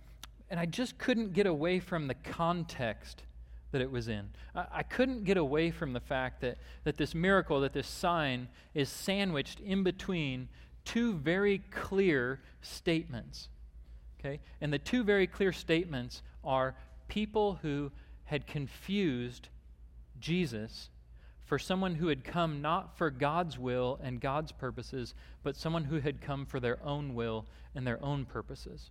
and 0.49 0.61
I 0.61 0.66
just 0.66 0.99
couldn't 0.99 1.33
get 1.33 1.47
away 1.47 1.81
from 1.81 2.07
the 2.07 2.14
context 2.14 3.23
that 3.72 3.81
it 3.81 3.90
was 3.90 4.09
in. 4.09 4.29
I, 4.55 4.66
I, 4.76 4.83
couldn't 4.83 5.24
get 5.24 5.37
away 5.37 5.70
from 5.70 5.92
the 5.92 6.00
fact 6.00 6.40
that, 6.40 6.59
that 6.85 6.96
this 6.96 7.14
miracle, 7.14 7.61
that 7.61 7.72
this 7.72 7.88
sign, 7.88 8.48
is 8.74 8.88
sandwiched 8.88 9.61
in 9.61 9.83
between 9.83 10.48
two 10.85 11.14
very 11.14 11.59
clear 11.70 12.40
statements. 12.62 13.48
Okay? 14.20 14.40
And 14.61 14.72
the 14.72 14.79
two 14.79 15.05
very 15.05 15.26
clear 15.26 15.52
statements 15.52 16.22
are 16.44 16.74
people 17.09 17.59
who 17.62 17.90
had 18.24 18.46
confused 18.46 19.48
Jesus 20.20 20.90
for 21.44 21.59
someone 21.59 21.94
who 21.94 22.09
had 22.09 22.24
come 22.24 22.61
not 22.61 22.96
for 22.98 23.09
God's 23.11 23.59
will 23.59 24.00
and 24.02 24.20
God's 24.20 24.50
purposes, 24.50 25.14
but 25.44 25.57
someone 25.57 25.85
who 25.85 26.00
had 26.00 26.20
come 26.20 26.44
for 26.44 26.59
their 26.59 26.79
own 26.83 27.14
will 27.14 27.46
and 27.74 27.87
their 27.87 28.02
own 28.02 28.24
purposes 28.24 28.90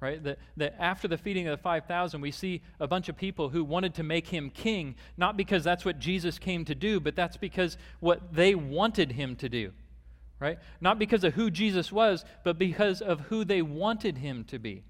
right? 0.00 0.22
That, 0.22 0.38
that 0.56 0.76
after 0.78 1.08
the 1.08 1.16
feeding 1.16 1.46
of 1.48 1.56
the 1.56 1.62
5,000, 1.62 2.20
we 2.20 2.30
see 2.30 2.62
a 2.80 2.86
bunch 2.86 3.08
of 3.08 3.16
people 3.16 3.48
who 3.48 3.64
wanted 3.64 3.94
to 3.94 4.02
make 4.02 4.28
him 4.28 4.50
king, 4.50 4.94
not 5.16 5.36
because 5.36 5.64
that's 5.64 5.84
what 5.84 5.98
Jesus 5.98 6.38
came 6.38 6.64
to 6.66 6.74
do, 6.74 7.00
but 7.00 7.16
that's 7.16 7.36
because 7.36 7.76
what 8.00 8.34
they 8.34 8.54
wanted 8.54 9.12
him 9.12 9.36
to 9.36 9.48
do, 9.48 9.72
right? 10.38 10.58
Not 10.80 10.98
because 10.98 11.24
of 11.24 11.34
who 11.34 11.50
Jesus 11.50 11.90
was, 11.90 12.24
but 12.44 12.58
because 12.58 13.00
of 13.00 13.20
who 13.20 13.44
they 13.44 13.62
wanted 13.62 14.18
him 14.18 14.44
to 14.44 14.58
be. 14.58 14.84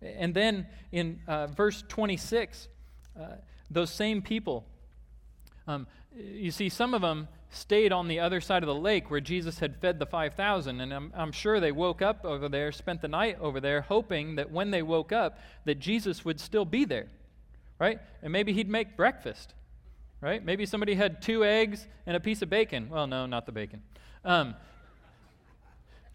And 0.00 0.34
then 0.34 0.66
in 0.92 1.20
uh, 1.26 1.48
verse 1.48 1.82
26, 1.88 2.68
uh, 3.18 3.26
those 3.70 3.90
same 3.90 4.22
people, 4.22 4.66
um, 5.66 5.86
you 6.16 6.50
see, 6.50 6.68
some 6.68 6.94
of 6.94 7.02
them 7.02 7.28
stayed 7.50 7.92
on 7.92 8.08
the 8.08 8.20
other 8.20 8.40
side 8.40 8.62
of 8.62 8.66
the 8.66 8.74
lake 8.74 9.10
where 9.10 9.20
Jesus 9.20 9.58
had 9.60 9.76
fed 9.76 9.98
the 9.98 10.06
5,000. 10.06 10.80
And 10.80 10.92
I'm, 10.92 11.12
I'm, 11.16 11.32
sure 11.32 11.60
they 11.60 11.72
woke 11.72 12.02
up 12.02 12.24
over 12.24 12.48
there, 12.48 12.72
spent 12.72 13.00
the 13.00 13.08
night 13.08 13.38
over 13.40 13.60
there, 13.60 13.82
hoping 13.82 14.36
that 14.36 14.50
when 14.50 14.70
they 14.70 14.82
woke 14.82 15.12
up, 15.12 15.38
that 15.64 15.78
Jesus 15.78 16.24
would 16.24 16.40
still 16.40 16.64
be 16.64 16.84
there, 16.84 17.06
right? 17.78 18.00
And 18.22 18.32
maybe 18.32 18.52
he'd 18.52 18.68
make 18.68 18.96
breakfast, 18.96 19.54
right? 20.20 20.44
Maybe 20.44 20.66
somebody 20.66 20.94
had 20.94 21.22
two 21.22 21.44
eggs 21.44 21.86
and 22.06 22.16
a 22.16 22.20
piece 22.20 22.42
of 22.42 22.50
bacon. 22.50 22.88
Well, 22.90 23.06
no, 23.06 23.26
not 23.26 23.46
the 23.46 23.52
bacon. 23.52 23.82
Um, 24.24 24.54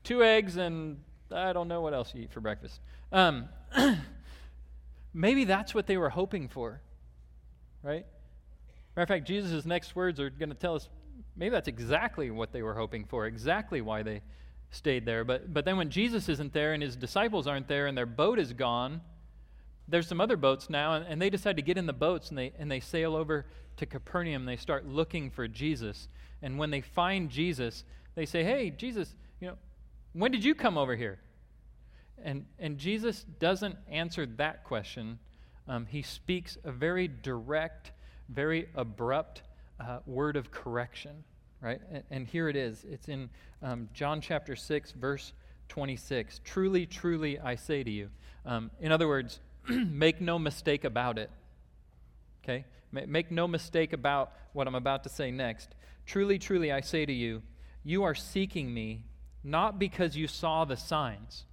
two 0.03 0.23
eggs 0.23 0.57
and 0.57 0.97
I 1.31 1.53
don't 1.53 1.67
know 1.67 1.81
what 1.81 1.93
else 1.93 2.13
you 2.13 2.23
eat 2.23 2.31
for 2.31 2.41
breakfast. 2.41 2.79
Um, 3.11 3.49
maybe 5.13 5.45
that's 5.45 5.73
what 5.73 5.87
they 5.87 5.97
were 5.97 6.09
hoping 6.09 6.47
for, 6.47 6.81
right? 7.83 8.05
Matter 8.99 9.13
of 9.13 9.19
fact, 9.19 9.27
Jesus' 9.29 9.65
next 9.65 9.95
words 9.95 10.19
are 10.19 10.29
going 10.29 10.49
to 10.49 10.55
tell 10.55 10.75
us 10.75 10.89
maybe 11.37 11.51
that's 11.51 11.69
exactly 11.69 12.31
what 12.31 12.51
they 12.51 12.61
were 12.61 12.73
hoping 12.73 13.05
for, 13.05 13.27
exactly 13.27 13.79
why 13.79 14.03
they 14.03 14.21
stayed 14.71 15.05
there. 15.05 15.23
But, 15.23 15.53
but 15.53 15.63
then 15.63 15.77
when 15.77 15.89
Jesus 15.89 16.27
isn't 16.27 16.51
there 16.51 16.73
and 16.73 16.83
his 16.83 16.97
disciples 16.97 17.47
aren't 17.47 17.69
there 17.69 17.87
and 17.87 17.97
their 17.97 18.05
boat 18.05 18.39
is 18.39 18.51
gone, 18.51 18.99
there's 19.87 20.05
some 20.05 20.19
other 20.19 20.35
boats 20.35 20.69
now, 20.69 20.95
and, 20.95 21.05
and 21.07 21.21
they 21.21 21.29
decide 21.29 21.55
to 21.55 21.61
get 21.61 21.77
in 21.77 21.85
the 21.85 21.93
boats 21.93 22.27
and 22.27 22.37
they, 22.37 22.51
and 22.59 22.69
they 22.69 22.81
sail 22.81 23.15
over 23.15 23.45
to 23.77 23.85
Capernaum. 23.85 24.43
They 24.43 24.57
start 24.57 24.85
looking 24.85 25.31
for 25.31 25.47
Jesus. 25.47 26.09
And 26.41 26.59
when 26.59 26.69
they 26.69 26.81
find 26.81 27.29
Jesus, 27.29 27.85
they 28.15 28.25
say, 28.25 28.43
Hey, 28.43 28.69
Jesus, 28.69 29.15
you 29.39 29.47
know, 29.47 29.57
when 30.11 30.33
did 30.33 30.43
you 30.43 30.53
come 30.53 30.77
over 30.77 30.97
here? 30.97 31.19
And, 32.21 32.45
and 32.59 32.77
Jesus 32.77 33.23
doesn't 33.23 33.77
answer 33.87 34.25
that 34.25 34.65
question. 34.65 35.19
Um, 35.69 35.85
he 35.85 36.01
speaks 36.01 36.57
a 36.65 36.71
very 36.73 37.07
direct, 37.07 37.93
very 38.29 38.67
abrupt 38.75 39.41
uh, 39.79 39.99
word 40.05 40.35
of 40.35 40.51
correction, 40.51 41.23
right? 41.61 41.81
And, 41.91 42.03
and, 42.11 42.27
here 42.27 42.49
it 42.49 42.55
is. 42.55 42.85
It's 42.89 43.07
in 43.07 43.29
um, 43.61 43.89
John 43.93 44.21
chapter 44.21 44.55
6, 44.55 44.91
verse 44.93 45.33
26. 45.69 46.41
Truly, 46.43 46.85
truly, 46.85 47.39
I 47.39 47.55
say 47.55 47.83
to 47.83 47.91
you. 47.91 48.09
Um, 48.45 48.71
in 48.79 48.91
other 48.91 49.07
words, 49.07 49.39
make 49.67 50.21
no 50.21 50.37
mistake 50.37 50.83
about 50.83 51.17
it. 51.17 51.29
Okay? 52.43 52.65
Make 52.91 53.29
no 53.31 53.47
mistake 53.47 53.93
about 53.93 54.33
what 54.53 54.67
I'm 54.67 54.75
about 54.75 55.03
to 55.03 55.09
say 55.09 55.31
next. 55.31 55.75
Truly, 56.05 56.39
truly, 56.39 56.71
I 56.71 56.81
say 56.81 57.05
to 57.05 57.13
you, 57.13 57.43
you 57.83 58.03
are 58.03 58.15
seeking 58.15 58.73
me 58.73 59.03
not 59.43 59.79
because 59.79 60.15
you 60.17 60.27
saw 60.27 60.65
the 60.65 60.75
signs, 60.75 61.45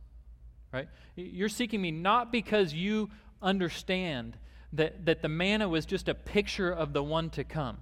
right? 0.72 0.88
You're 1.14 1.48
seeking 1.48 1.80
me 1.80 1.90
not 1.90 2.32
because 2.32 2.72
you 2.72 3.10
understand 3.42 4.36
that, 4.72 5.06
that 5.06 5.22
the 5.22 5.28
manna 5.28 5.68
was 5.68 5.86
just 5.86 6.08
a 6.08 6.14
picture 6.14 6.70
of 6.70 6.92
the 6.92 7.02
one 7.02 7.30
to 7.30 7.44
come 7.44 7.78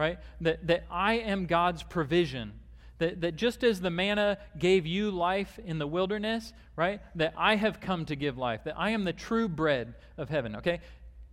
right? 0.00 0.18
That, 0.40 0.66
that 0.68 0.86
I 0.90 1.18
am 1.18 1.44
God's 1.44 1.82
provision. 1.82 2.54
That, 2.98 3.20
that 3.20 3.36
just 3.36 3.62
as 3.62 3.82
the 3.82 3.90
manna 3.90 4.38
gave 4.58 4.86
you 4.86 5.10
life 5.10 5.58
in 5.62 5.78
the 5.78 5.86
wilderness, 5.86 6.54
right? 6.74 7.02
That 7.16 7.34
I 7.36 7.56
have 7.56 7.82
come 7.82 8.06
to 8.06 8.16
give 8.16 8.38
life. 8.38 8.64
That 8.64 8.78
I 8.78 8.90
am 8.90 9.04
the 9.04 9.12
true 9.12 9.46
bread 9.46 9.94
of 10.16 10.30
heaven, 10.30 10.56
okay? 10.56 10.80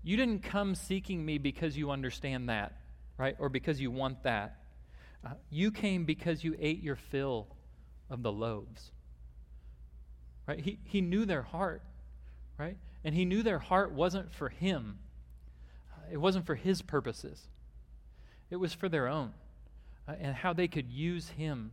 You 0.03 0.17
didn't 0.17 0.43
come 0.43 0.75
seeking 0.75 1.25
me 1.25 1.37
because 1.37 1.77
you 1.77 1.91
understand 1.91 2.49
that, 2.49 2.73
right? 3.17 3.37
Or 3.39 3.47
because 3.47 3.79
you 3.79 3.89
want 3.89 4.23
that. 4.23 4.57
Uh, 5.25 5.29
you 5.49 5.71
came 5.71 6.03
because 6.03 6.43
you 6.43 6.53
ate 6.59 6.83
your 6.83 6.97
fill 6.97 7.47
of 8.09 8.21
the 8.21 8.33
loaves. 8.33 8.91
Right? 10.45 10.59
He, 10.59 10.77
he 10.83 10.99
knew 10.99 11.23
their 11.23 11.41
heart, 11.41 11.83
right? 12.57 12.75
And 13.03 13.15
he 13.15 13.25
knew 13.25 13.43
their 13.43 13.59
heart 13.59 13.91
wasn't 13.91 14.33
for 14.33 14.49
him, 14.49 14.99
uh, 15.91 16.11
it 16.11 16.17
wasn't 16.17 16.45
for 16.45 16.55
his 16.55 16.81
purposes. 16.81 17.47
It 18.49 18.55
was 18.57 18.73
for 18.73 18.87
their 18.87 19.07
own 19.07 19.33
uh, 20.07 20.13
and 20.19 20.35
how 20.35 20.53
they 20.53 20.67
could 20.67 20.89
use 20.89 21.29
him 21.29 21.71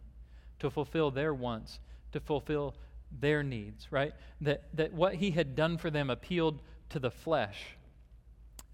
to 0.59 0.71
fulfill 0.71 1.11
their 1.11 1.33
wants, 1.33 1.79
to 2.13 2.21
fulfill 2.21 2.75
their 3.21 3.43
needs, 3.43 3.89
right? 3.91 4.13
That, 4.41 4.65
that 4.75 4.93
what 4.93 5.15
he 5.15 5.31
had 5.31 5.55
done 5.55 5.79
for 5.79 5.91
them 5.91 6.11
appealed 6.11 6.61
to 6.91 6.99
the 6.99 7.11
flesh. 7.11 7.77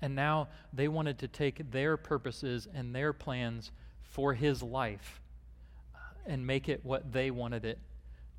And 0.00 0.14
now 0.14 0.48
they 0.72 0.88
wanted 0.88 1.18
to 1.18 1.28
take 1.28 1.70
their 1.70 1.96
purposes 1.96 2.66
and 2.72 2.94
their 2.94 3.12
plans 3.12 3.70
for 4.02 4.32
his 4.32 4.62
life 4.62 5.20
uh, 5.94 5.98
and 6.26 6.46
make 6.46 6.68
it 6.68 6.80
what 6.84 7.12
they 7.12 7.30
wanted 7.30 7.64
it 7.64 7.78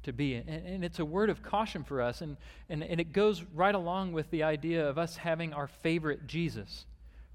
to 0.03 0.13
be. 0.13 0.35
And, 0.35 0.49
and, 0.49 0.85
it's 0.85 0.99
a 0.99 1.05
word 1.05 1.29
of 1.29 1.43
caution 1.43 1.83
for 1.83 2.01
us, 2.01 2.21
and, 2.21 2.37
and, 2.69 2.83
and 2.83 2.99
it 2.99 3.13
goes 3.13 3.43
right 3.53 3.75
along 3.75 4.13
with 4.13 4.29
the 4.31 4.43
idea 4.43 4.87
of 4.87 4.97
us 4.97 5.17
having 5.17 5.53
our 5.53 5.67
favorite 5.67 6.27
Jesus, 6.27 6.85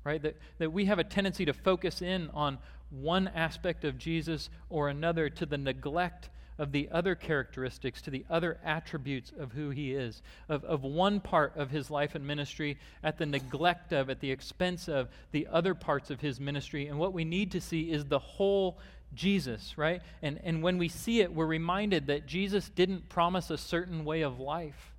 right? 0.05 0.21
That, 0.23 0.37
that 0.59 0.73
we 0.73 0.87
have 0.87 0.99
a 0.99 1.05
tendency 1.05 1.45
to 1.45 1.53
focus 1.53 2.03
in 2.03 2.31
on 2.35 2.59
one 2.91 3.29
aspect 3.29 3.85
of 3.85 3.99
Jesus 3.99 4.51
or 4.71 4.89
another 4.89 5.29
to 5.31 5.47
the 5.47 5.59
neglect 5.59 6.31
of 6.59 6.73
the 6.73 6.89
other 6.91 7.15
characteristics, 7.15 8.01
to 8.03 8.11
the 8.11 8.25
other 8.31 8.59
attributes 8.65 9.33
of 9.39 9.53
who 9.53 9.71
he 9.71 9.93
is, 9.93 10.23
of, 10.49 10.65
of 10.65 10.83
one 10.85 11.21
part 11.21 11.53
of 11.57 11.71
his 11.71 11.91
life 11.91 12.15
and 12.15 12.27
ministry 12.27 12.79
at 13.03 13.19
the 13.19 13.27
neglect 13.27 13.93
of, 13.93 14.09
at 14.09 14.21
the 14.21 14.31
expense 14.31 14.89
of 14.89 15.09
the 15.33 15.47
other 15.51 15.75
parts 15.75 16.11
of 16.11 16.21
his 16.21 16.41
ministry. 16.41 16.87
And 16.87 16.99
what 16.99 17.13
we 17.13 17.25
need 17.25 17.53
to 17.53 17.61
see 17.61 17.91
is 17.91 18.07
the 18.07 18.19
whole 18.19 18.79
Jesus, 19.15 19.77
right? 19.77 20.03
And, 20.23 20.41
and 20.45 20.63
when 20.63 20.79
we 20.79 20.89
see 20.89 21.21
it, 21.21 21.33
we're 21.33 21.47
reminded 21.47 22.09
that 22.09 22.27
Jesus 22.27 22.69
didn't 22.69 23.09
promise 23.09 23.51
a 23.51 23.59
certain 23.59 24.05
way 24.05 24.23
of 24.23 24.41
life. 24.41 24.93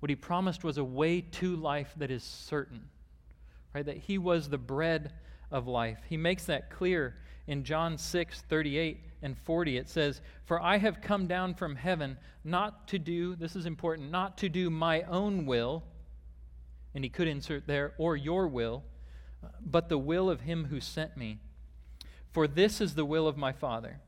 What 0.00 0.10
he 0.10 0.16
promised 0.16 0.62
was 0.62 0.78
a 0.78 0.84
way 0.84 1.20
to 1.20 1.56
life 1.56 1.92
that 1.96 2.10
is 2.10 2.22
certain, 2.22 2.82
right? 3.74 3.84
That 3.84 3.96
he 3.96 4.18
was 4.18 4.48
the 4.48 4.58
bread 4.58 5.12
of 5.50 5.66
life. 5.66 5.98
He 6.08 6.16
makes 6.16 6.44
that 6.44 6.70
clear 6.70 7.16
in 7.46 7.64
John 7.64 7.98
6 7.98 8.42
38 8.42 9.00
and 9.22 9.36
40. 9.38 9.76
It 9.76 9.88
says, 9.88 10.20
For 10.44 10.62
I 10.62 10.78
have 10.78 11.00
come 11.00 11.26
down 11.26 11.54
from 11.54 11.74
heaven 11.74 12.16
not 12.44 12.88
to 12.88 12.98
do, 12.98 13.34
this 13.34 13.56
is 13.56 13.66
important, 13.66 14.10
not 14.10 14.38
to 14.38 14.48
do 14.48 14.70
my 14.70 15.02
own 15.02 15.46
will, 15.46 15.82
and 16.94 17.04
he 17.04 17.10
could 17.10 17.28
insert 17.28 17.66
there, 17.66 17.94
or 17.98 18.16
your 18.16 18.46
will, 18.46 18.84
but 19.60 19.88
the 19.88 19.98
will 19.98 20.30
of 20.30 20.40
him 20.42 20.66
who 20.66 20.80
sent 20.80 21.16
me. 21.16 21.38
For 22.32 22.46
this 22.46 22.80
is 22.80 22.94
the 22.94 23.04
will 23.04 23.26
of 23.26 23.36
my 23.36 23.52
Father, 23.52 24.00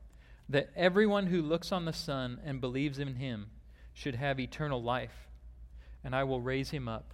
that 0.48 0.70
everyone 0.76 1.26
who 1.26 1.40
looks 1.40 1.72
on 1.72 1.84
the 1.84 1.92
Son 1.92 2.40
and 2.44 2.60
believes 2.60 2.98
in 2.98 3.16
him 3.16 3.46
should 3.94 4.14
have 4.14 4.38
eternal 4.38 4.82
life, 4.82 5.28
and 6.04 6.14
I 6.14 6.24
will 6.24 6.40
raise 6.40 6.70
him 6.70 6.88
up 6.88 7.12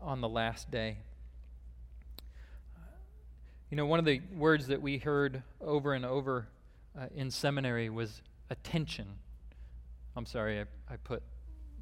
on 0.00 0.20
the 0.20 0.28
last 0.28 0.70
day. 0.70 0.98
You 3.70 3.76
know, 3.76 3.86
one 3.86 3.98
of 3.98 4.04
the 4.04 4.20
words 4.36 4.68
that 4.68 4.80
we 4.80 4.98
heard 4.98 5.42
over 5.60 5.92
and 5.92 6.06
over 6.06 6.46
uh, 6.98 7.06
in 7.14 7.30
seminary 7.30 7.90
was 7.90 8.22
attention. 8.48 9.06
I'm 10.16 10.26
sorry, 10.26 10.60
I, 10.60 10.64
I 10.92 10.96
put 10.96 11.22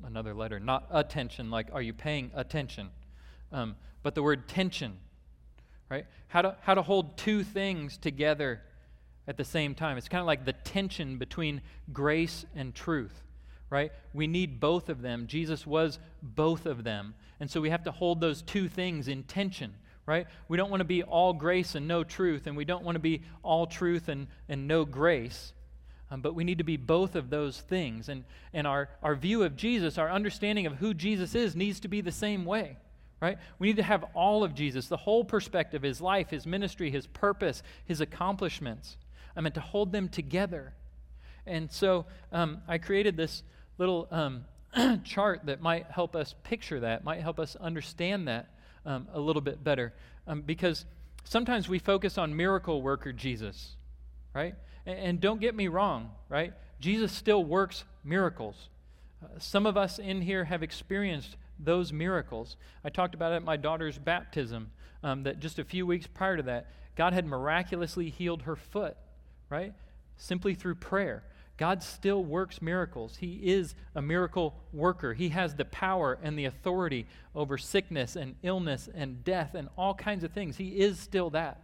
another 0.04 0.34
letter. 0.34 0.58
Not 0.58 0.86
attention, 0.90 1.50
like, 1.50 1.68
are 1.72 1.82
you 1.82 1.92
paying 1.92 2.30
attention? 2.34 2.88
Um, 3.52 3.76
but 4.02 4.14
the 4.14 4.22
word 4.22 4.48
tension 4.48 4.96
right? 5.90 6.06
How 6.28 6.42
to, 6.42 6.56
how 6.62 6.74
to 6.74 6.82
hold 6.82 7.16
two 7.16 7.44
things 7.44 7.96
together 7.96 8.60
at 9.26 9.36
the 9.36 9.44
same 9.44 9.74
time. 9.74 9.96
It's 9.96 10.08
kind 10.08 10.20
of 10.20 10.26
like 10.26 10.44
the 10.44 10.52
tension 10.52 11.18
between 11.18 11.62
grace 11.92 12.44
and 12.54 12.74
truth, 12.74 13.22
right? 13.70 13.92
We 14.12 14.26
need 14.26 14.60
both 14.60 14.88
of 14.88 15.02
them. 15.02 15.26
Jesus 15.26 15.66
was 15.66 15.98
both 16.22 16.66
of 16.66 16.84
them. 16.84 17.14
And 17.40 17.50
so 17.50 17.60
we 17.60 17.70
have 17.70 17.84
to 17.84 17.90
hold 17.90 18.20
those 18.20 18.42
two 18.42 18.68
things 18.68 19.08
in 19.08 19.22
tension, 19.24 19.74
right? 20.06 20.26
We 20.48 20.56
don't 20.56 20.70
want 20.70 20.80
to 20.80 20.84
be 20.84 21.02
all 21.02 21.32
grace 21.32 21.74
and 21.74 21.88
no 21.88 22.04
truth, 22.04 22.46
and 22.46 22.56
we 22.56 22.64
don't 22.64 22.84
want 22.84 22.96
to 22.96 23.00
be 23.00 23.22
all 23.42 23.66
truth 23.66 24.08
and, 24.08 24.26
and 24.48 24.68
no 24.68 24.84
grace. 24.84 25.52
Um, 26.10 26.20
but 26.20 26.34
we 26.34 26.44
need 26.44 26.58
to 26.58 26.64
be 26.64 26.76
both 26.76 27.16
of 27.16 27.30
those 27.30 27.60
things. 27.60 28.08
And, 28.08 28.24
and 28.52 28.66
our, 28.66 28.90
our 29.02 29.14
view 29.14 29.42
of 29.42 29.56
Jesus, 29.56 29.98
our 29.98 30.10
understanding 30.10 30.66
of 30.66 30.74
who 30.74 30.94
Jesus 30.94 31.34
is, 31.34 31.56
needs 31.56 31.80
to 31.80 31.88
be 31.88 32.00
the 32.00 32.12
same 32.12 32.44
way 32.44 32.76
right? 33.24 33.38
We 33.58 33.68
need 33.68 33.76
to 33.76 33.82
have 33.82 34.04
all 34.12 34.44
of 34.44 34.54
Jesus, 34.54 34.88
the 34.88 34.98
whole 34.98 35.24
perspective, 35.24 35.80
his 35.80 35.98
life, 35.98 36.28
his 36.28 36.46
ministry, 36.46 36.90
his 36.90 37.06
purpose, 37.06 37.62
his 37.86 38.02
accomplishments. 38.02 38.98
I 39.34 39.40
meant 39.40 39.54
to 39.54 39.62
hold 39.62 39.92
them 39.92 40.10
together. 40.10 40.74
And 41.46 41.72
so 41.72 42.04
um, 42.32 42.58
I 42.68 42.76
created 42.76 43.16
this 43.16 43.42
little 43.78 44.08
um, 44.10 44.44
chart 45.04 45.46
that 45.46 45.62
might 45.62 45.86
help 45.86 46.14
us 46.14 46.34
picture 46.44 46.80
that, 46.80 47.02
might 47.02 47.22
help 47.22 47.40
us 47.40 47.56
understand 47.56 48.28
that 48.28 48.50
um, 48.84 49.08
a 49.14 49.20
little 49.20 49.40
bit 49.40 49.64
better. 49.64 49.94
Um, 50.26 50.42
because 50.42 50.84
sometimes 51.24 51.66
we 51.66 51.78
focus 51.78 52.18
on 52.18 52.36
miracle 52.36 52.82
worker 52.82 53.10
Jesus, 53.10 53.74
right? 54.34 54.54
And, 54.84 54.98
and 54.98 55.20
don't 55.20 55.40
get 55.40 55.54
me 55.54 55.68
wrong, 55.68 56.10
right? 56.28 56.52
Jesus 56.78 57.10
still 57.10 57.42
works 57.42 57.84
miracles. 58.04 58.68
Uh, 59.22 59.28
some 59.38 59.64
of 59.64 59.78
us 59.78 59.98
in 59.98 60.20
here 60.20 60.44
have 60.44 60.62
experienced 60.62 61.38
those 61.58 61.92
miracles. 61.92 62.56
I 62.84 62.88
talked 62.88 63.14
about 63.14 63.32
it 63.32 63.36
at 63.36 63.44
my 63.44 63.56
daughter's 63.56 63.98
baptism, 63.98 64.70
um, 65.02 65.22
that 65.24 65.40
just 65.40 65.58
a 65.58 65.64
few 65.64 65.86
weeks 65.86 66.06
prior 66.06 66.36
to 66.36 66.42
that, 66.44 66.70
God 66.96 67.12
had 67.12 67.26
miraculously 67.26 68.10
healed 68.10 68.42
her 68.42 68.56
foot, 68.56 68.96
right? 69.50 69.74
Simply 70.16 70.54
through 70.54 70.76
prayer. 70.76 71.24
God 71.56 71.82
still 71.82 72.24
works 72.24 72.60
miracles. 72.60 73.16
He 73.16 73.34
is 73.52 73.74
a 73.94 74.02
miracle 74.02 74.56
worker. 74.72 75.14
He 75.14 75.28
has 75.28 75.54
the 75.54 75.64
power 75.64 76.18
and 76.22 76.36
the 76.38 76.46
authority 76.46 77.06
over 77.34 77.58
sickness 77.58 78.16
and 78.16 78.34
illness 78.42 78.88
and 78.92 79.22
death 79.22 79.54
and 79.54 79.68
all 79.76 79.94
kinds 79.94 80.24
of 80.24 80.32
things. 80.32 80.56
He 80.56 80.80
is 80.80 80.98
still 80.98 81.30
that. 81.30 81.60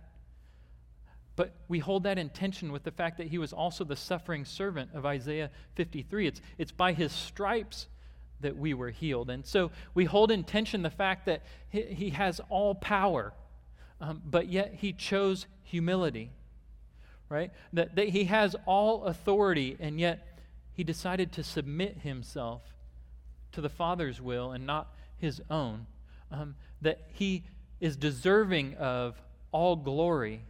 But 1.35 1.55
we 1.69 1.79
hold 1.79 2.05
that 2.05 2.19
in 2.19 2.29
tension 2.29 2.71
with 2.71 2.85
the 2.85 2.91
fact 2.91 3.19
that 3.19 3.29
he 3.29 3.39
was 3.39 3.53
also 3.53 3.83
the 3.83 3.97
suffering 3.97 4.45
servant 4.45 4.91
of 4.95 5.07
Isaiah 5.07 5.51
53. 5.75 6.27
It's, 6.27 6.41
it's 6.59 6.73
by 6.73 6.93
his 6.93 7.13
stripes 7.13 7.87
that 8.41 8.57
we 8.57 8.75
were 8.75 8.91
healed. 8.91 9.31
And 9.31 9.45
so 9.45 9.71
we 9.95 10.05
hold 10.05 10.31
in 10.31 10.45
tension 10.45 10.83
the 10.83 10.91
fact 10.91 11.27
that 11.27 11.43
he, 11.69 11.83
he 11.83 12.11
has 12.11 12.41
all 12.49 12.75
power, 12.75 13.33
um, 14.01 14.23
but 14.25 14.49
yet 14.49 14.75
he 14.79 14.93
chose 14.93 15.47
humility, 15.63 16.31
right? 17.29 17.51
That, 17.73 17.97
that 17.97 18.09
he 18.09 18.25
has 18.25 18.57
all 18.67 19.05
authority, 19.05 19.77
and 19.79 20.01
yet 20.01 20.39
he 20.73 20.85
decided 20.85 21.33
to 21.33 21.43
submit 21.43 21.99
himself 21.99 22.63
to 23.53 23.61
the 23.61 23.69
Father's 23.69 24.21
will 24.21 24.53
and 24.53 24.67
not 24.67 24.95
his 25.19 25.43
own. 25.51 25.87
Um, 26.31 26.55
that 26.81 27.09
he 27.13 27.45
is 27.81 27.97
deserving 27.97 28.77
of 28.77 29.21
all 29.53 29.77
glory, 29.77 30.43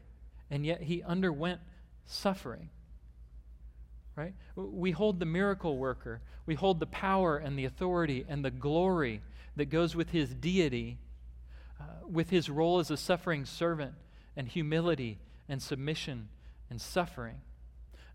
and 0.50 0.64
yet 0.64 0.82
he 0.82 1.02
underwent 1.02 1.60
suffering 2.06 2.68
right? 4.20 4.34
We 4.54 4.90
hold 4.90 5.18
the 5.18 5.26
miracle 5.26 5.78
worker, 5.78 6.20
we 6.44 6.54
hold 6.54 6.78
the 6.78 6.86
power 6.86 7.38
and 7.38 7.58
the 7.58 7.64
authority 7.64 8.24
and 8.28 8.44
the 8.44 8.50
glory 8.50 9.22
that 9.56 9.66
goes 9.66 9.96
with 9.96 10.10
his 10.10 10.34
deity, 10.34 10.98
uh, 11.80 11.84
with 12.06 12.28
his 12.28 12.50
role 12.50 12.80
as 12.80 12.90
a 12.90 12.96
suffering 12.96 13.46
servant, 13.46 13.94
and 14.36 14.46
humility 14.46 15.18
and 15.48 15.62
submission 15.62 16.28
and 16.68 16.80
suffering. 16.80 17.36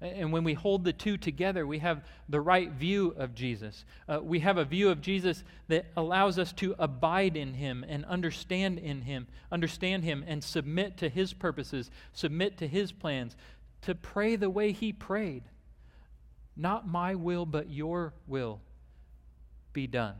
And 0.01 0.31
when 0.31 0.43
we 0.43 0.53
hold 0.53 0.83
the 0.83 0.93
two 0.93 1.17
together, 1.17 1.65
we 1.65 1.79
have 1.79 2.03
the 2.29 2.41
right 2.41 2.69
view 2.69 3.15
of 3.17 3.33
Jesus. 3.33 3.85
Uh, 4.07 4.19
we 4.21 4.41
have 4.41 4.57
a 4.57 4.65
view 4.65 4.89
of 4.89 5.01
Jesus 5.01 5.43
that 5.69 5.85
allows 5.95 6.37
us 6.37 6.51
to 6.53 6.75
abide 6.77 7.37
in 7.37 7.53
him 7.53 7.83
and 7.87 8.05
understand 8.05 8.77
in 8.77 9.01
him, 9.01 9.27
understand 9.51 10.03
him 10.03 10.23
and 10.27 10.43
submit 10.43 10.97
to 10.97 11.09
his 11.09 11.33
purposes, 11.33 11.89
submit 12.13 12.57
to 12.57 12.67
his 12.67 12.91
plans, 12.91 13.35
to 13.83 13.95
pray 13.95 14.35
the 14.35 14.49
way 14.49 14.71
he 14.71 14.91
prayed. 14.91 15.43
Not 16.55 16.87
my 16.87 17.15
will, 17.15 17.45
but 17.45 17.69
your 17.69 18.13
will 18.27 18.61
be 19.73 19.87
done. 19.87 20.15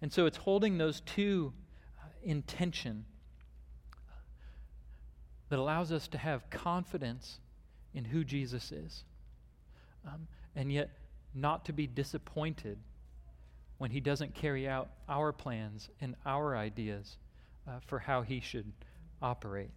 And 0.00 0.12
so 0.12 0.26
it's 0.26 0.36
holding 0.36 0.78
those 0.78 1.00
two 1.00 1.52
uh, 2.00 2.06
in 2.22 2.42
tension 2.42 3.04
that 5.48 5.58
allows 5.58 5.92
us 5.92 6.08
to 6.08 6.18
have 6.18 6.48
confidence 6.50 7.38
in 7.94 8.04
who 8.04 8.24
Jesus 8.24 8.72
is. 8.72 9.04
Um, 10.06 10.26
and 10.56 10.72
yet 10.72 10.90
not 11.34 11.64
to 11.66 11.72
be 11.72 11.86
disappointed 11.86 12.78
when 13.78 13.90
he 13.90 14.00
doesn't 14.00 14.34
carry 14.34 14.68
out 14.68 14.90
our 15.08 15.32
plans 15.32 15.88
and 16.00 16.14
our 16.24 16.56
ideas 16.56 17.16
uh, 17.68 17.72
for 17.86 17.98
how 17.98 18.22
he 18.22 18.40
should 18.40 18.70
operate. 19.20 19.70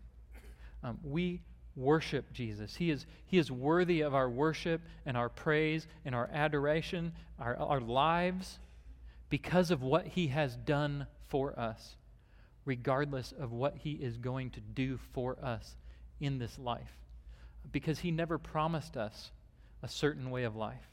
Um, 0.83 0.99
we 1.03 1.41
worship 1.75 2.31
Jesus. 2.33 2.75
He 2.75 2.89
is, 2.89 3.05
he 3.25 3.37
is 3.37 3.51
worthy 3.51 4.01
of 4.01 4.15
our 4.15 4.29
worship 4.29 4.81
and 5.05 5.17
our 5.17 5.29
praise 5.29 5.87
and 6.05 6.15
our 6.15 6.29
adoration, 6.31 7.13
our, 7.39 7.55
our 7.57 7.81
lives, 7.81 8.59
because 9.29 9.71
of 9.71 9.81
what 9.81 10.07
he 10.07 10.27
has 10.27 10.55
done 10.55 11.07
for 11.27 11.57
us, 11.59 11.95
regardless 12.63 13.33
of 13.37 13.51
what 13.51 13.75
he 13.77 13.91
is 13.91 14.17
going 14.17 14.51
to 14.51 14.61
do 14.61 14.99
for 15.13 15.37
us 15.43 15.75
in 16.19 16.39
this 16.39 16.57
life. 16.57 16.97
Because 17.71 17.99
he 17.99 18.11
never 18.11 18.37
promised 18.37 18.95
us 18.95 19.31
a 19.83 19.87
certain 19.87 20.31
way 20.31 20.43
of 20.43 20.55
life. 20.55 20.87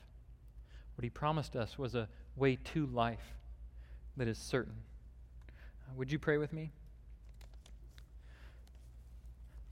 What 0.97 1.05
he 1.05 1.11
promised 1.11 1.55
us 1.57 1.79
was 1.79 1.95
a 1.95 2.09
way 2.37 2.57
to 2.57 2.87
life 2.87 3.35
that 4.17 4.29
is 4.29 4.39
certain. 4.39 4.75
Uh, 5.49 5.93
would 5.97 6.11
you 6.11 6.19
pray 6.19 6.39
with 6.39 6.53
me? 6.53 6.73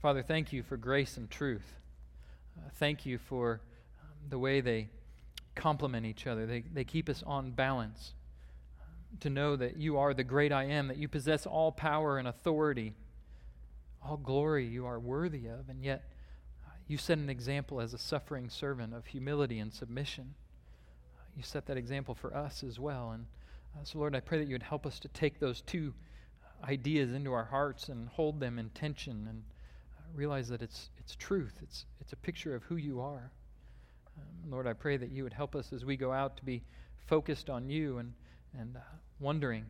Father, 0.00 0.22
thank 0.22 0.50
you 0.50 0.62
for 0.62 0.78
grace 0.78 1.18
and 1.18 1.30
truth. 1.30 1.76
Uh, 2.56 2.70
thank 2.76 3.04
you 3.04 3.18
for 3.18 3.60
um, 4.00 4.30
the 4.30 4.38
way 4.38 4.62
they 4.62 4.88
complement 5.54 6.06
each 6.06 6.26
other, 6.26 6.46
they, 6.46 6.62
they 6.72 6.84
keep 6.84 7.10
us 7.10 7.22
on 7.26 7.50
balance. 7.50 8.14
to 9.20 9.28
know 9.28 9.56
that 9.56 9.76
you 9.76 9.98
are 9.98 10.14
the 10.14 10.24
great 10.24 10.52
I 10.52 10.64
am, 10.64 10.88
that 10.88 10.96
you 10.96 11.06
possess 11.06 11.44
all 11.44 11.70
power 11.70 12.16
and 12.16 12.26
authority, 12.26 12.94
all 14.02 14.16
glory 14.16 14.66
you 14.66 14.86
are 14.86 14.98
worthy 14.98 15.46
of, 15.48 15.68
and 15.68 15.84
yet 15.84 16.08
uh, 16.66 16.70
you 16.88 16.96
set 16.96 17.18
an 17.18 17.28
example 17.28 17.78
as 17.78 17.92
a 17.92 17.98
suffering 17.98 18.48
servant 18.48 18.94
of 18.94 19.04
humility 19.04 19.58
and 19.58 19.70
submission. 19.70 20.32
Uh, 21.18 21.24
you 21.36 21.42
set 21.42 21.66
that 21.66 21.76
example 21.76 22.14
for 22.14 22.34
us 22.34 22.64
as 22.64 22.80
well. 22.80 23.10
And 23.10 23.26
uh, 23.76 23.84
so, 23.84 23.98
Lord, 23.98 24.16
I 24.16 24.20
pray 24.20 24.38
that 24.38 24.48
you 24.48 24.54
would 24.54 24.62
help 24.62 24.86
us 24.86 24.98
to 25.00 25.08
take 25.08 25.40
those 25.40 25.60
two 25.60 25.92
ideas 26.64 27.12
into 27.12 27.34
our 27.34 27.44
hearts 27.44 27.90
and 27.90 28.08
hold 28.08 28.40
them 28.40 28.58
in 28.58 28.70
tension 28.70 29.26
and 29.28 29.42
uh, 29.42 29.59
realize 30.14 30.48
that 30.48 30.62
it's, 30.62 30.90
it's 30.98 31.16
truth. 31.16 31.54
It's, 31.62 31.86
it's 32.00 32.12
a 32.12 32.16
picture 32.16 32.54
of 32.54 32.62
who 32.64 32.76
you 32.76 33.00
are. 33.00 33.30
Um, 34.18 34.50
Lord, 34.50 34.66
I 34.66 34.72
pray 34.72 34.96
that 34.96 35.10
you 35.10 35.22
would 35.24 35.32
help 35.32 35.54
us 35.54 35.72
as 35.72 35.84
we 35.84 35.96
go 35.96 36.12
out 36.12 36.36
to 36.38 36.44
be 36.44 36.62
focused 37.06 37.50
on 37.50 37.68
you 37.68 37.98
and, 37.98 38.12
and 38.58 38.76
uh, 38.76 38.80
wondering 39.18 39.64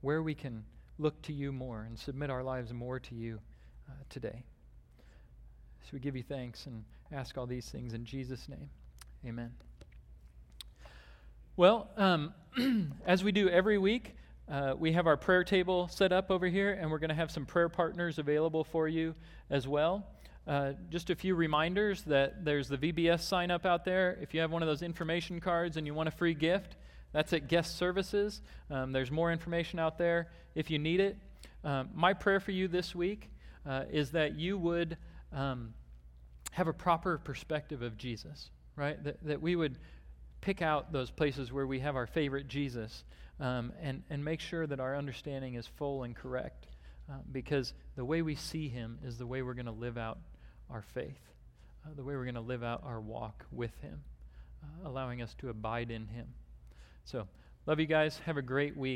where 0.00 0.22
we 0.22 0.34
can 0.34 0.64
look 0.98 1.20
to 1.22 1.32
you 1.32 1.52
more 1.52 1.82
and 1.82 1.98
submit 1.98 2.30
our 2.30 2.42
lives 2.42 2.72
more 2.72 2.98
to 3.00 3.14
you 3.14 3.38
uh, 3.88 3.92
today. 4.08 4.44
So 5.82 5.90
we 5.92 6.00
give 6.00 6.16
you 6.16 6.22
thanks 6.22 6.66
and 6.66 6.84
ask 7.12 7.38
all 7.38 7.46
these 7.46 7.68
things 7.68 7.92
in 7.92 8.04
Jesus' 8.04 8.48
name. 8.48 8.68
Amen. 9.24 9.52
Well, 11.56 11.88
um, 11.96 12.34
as 13.06 13.24
we 13.24 13.32
do 13.32 13.48
every 13.48 13.78
week, 13.78 14.14
uh, 14.48 14.74
we 14.78 14.92
have 14.92 15.06
our 15.06 15.16
prayer 15.16 15.42
table 15.42 15.88
set 15.88 16.12
up 16.12 16.30
over 16.30 16.46
here, 16.46 16.72
and 16.72 16.90
we're 16.90 16.98
going 16.98 17.08
to 17.08 17.16
have 17.16 17.30
some 17.30 17.44
prayer 17.44 17.68
partners 17.68 18.18
available 18.18 18.62
for 18.62 18.86
you 18.86 19.14
as 19.50 19.66
well. 19.66 20.06
Uh, 20.46 20.72
just 20.88 21.10
a 21.10 21.16
few 21.16 21.34
reminders 21.34 22.02
that 22.02 22.44
there's 22.44 22.68
the 22.68 22.78
VBS 22.78 23.22
sign 23.22 23.50
up 23.50 23.66
out 23.66 23.84
there. 23.84 24.16
If 24.20 24.32
you 24.32 24.40
have 24.40 24.52
one 24.52 24.62
of 24.62 24.68
those 24.68 24.82
information 24.82 25.40
cards 25.40 25.76
and 25.76 25.84
you 25.84 25.94
want 25.94 26.08
a 26.08 26.12
free 26.12 26.34
gift, 26.34 26.76
that's 27.12 27.32
at 27.32 27.48
guest 27.48 27.76
services. 27.76 28.40
Um, 28.70 28.92
there's 28.92 29.10
more 29.10 29.32
information 29.32 29.80
out 29.80 29.98
there 29.98 30.28
if 30.54 30.70
you 30.70 30.78
need 30.78 31.00
it. 31.00 31.16
Um, 31.64 31.88
my 31.92 32.12
prayer 32.12 32.38
for 32.38 32.52
you 32.52 32.68
this 32.68 32.94
week 32.94 33.28
uh, 33.68 33.84
is 33.90 34.12
that 34.12 34.38
you 34.38 34.56
would 34.56 34.96
um, 35.32 35.74
have 36.52 36.68
a 36.68 36.72
proper 36.72 37.18
perspective 37.18 37.82
of 37.82 37.98
Jesus, 37.98 38.50
right? 38.76 39.02
That, 39.02 39.24
that 39.24 39.42
we 39.42 39.56
would 39.56 39.78
pick 40.40 40.62
out 40.62 40.92
those 40.92 41.10
places 41.10 41.52
where 41.52 41.66
we 41.66 41.80
have 41.80 41.96
our 41.96 42.06
favorite 42.06 42.46
Jesus 42.46 43.02
um, 43.40 43.72
and, 43.80 44.02
and 44.10 44.24
make 44.24 44.40
sure 44.40 44.66
that 44.66 44.80
our 44.80 44.96
understanding 44.96 45.54
is 45.54 45.66
full 45.66 46.02
and 46.02 46.14
correct. 46.14 46.66
Uh, 47.08 47.14
because 47.30 47.72
the 47.94 48.04
way 48.04 48.20
we 48.22 48.34
see 48.34 48.68
him 48.68 48.98
is 49.04 49.16
the 49.16 49.26
way 49.26 49.42
we're 49.42 49.54
going 49.54 49.66
to 49.66 49.72
live 49.72 49.96
out 49.96 50.18
our 50.68 50.82
faith, 50.82 51.20
uh, 51.84 51.90
the 51.94 52.02
way 52.02 52.16
we're 52.16 52.24
going 52.24 52.34
to 52.34 52.40
live 52.40 52.64
out 52.64 52.82
our 52.84 53.00
walk 53.00 53.44
with 53.52 53.70
him, 53.80 54.00
uh, 54.62 54.88
allowing 54.88 55.22
us 55.22 55.32
to 55.38 55.48
abide 55.48 55.92
in 55.92 56.08
him. 56.08 56.26
So, 57.04 57.28
love 57.64 57.78
you 57.78 57.86
guys. 57.86 58.20
Have 58.26 58.36
a 58.36 58.42
great 58.42 58.76
week. 58.76 58.94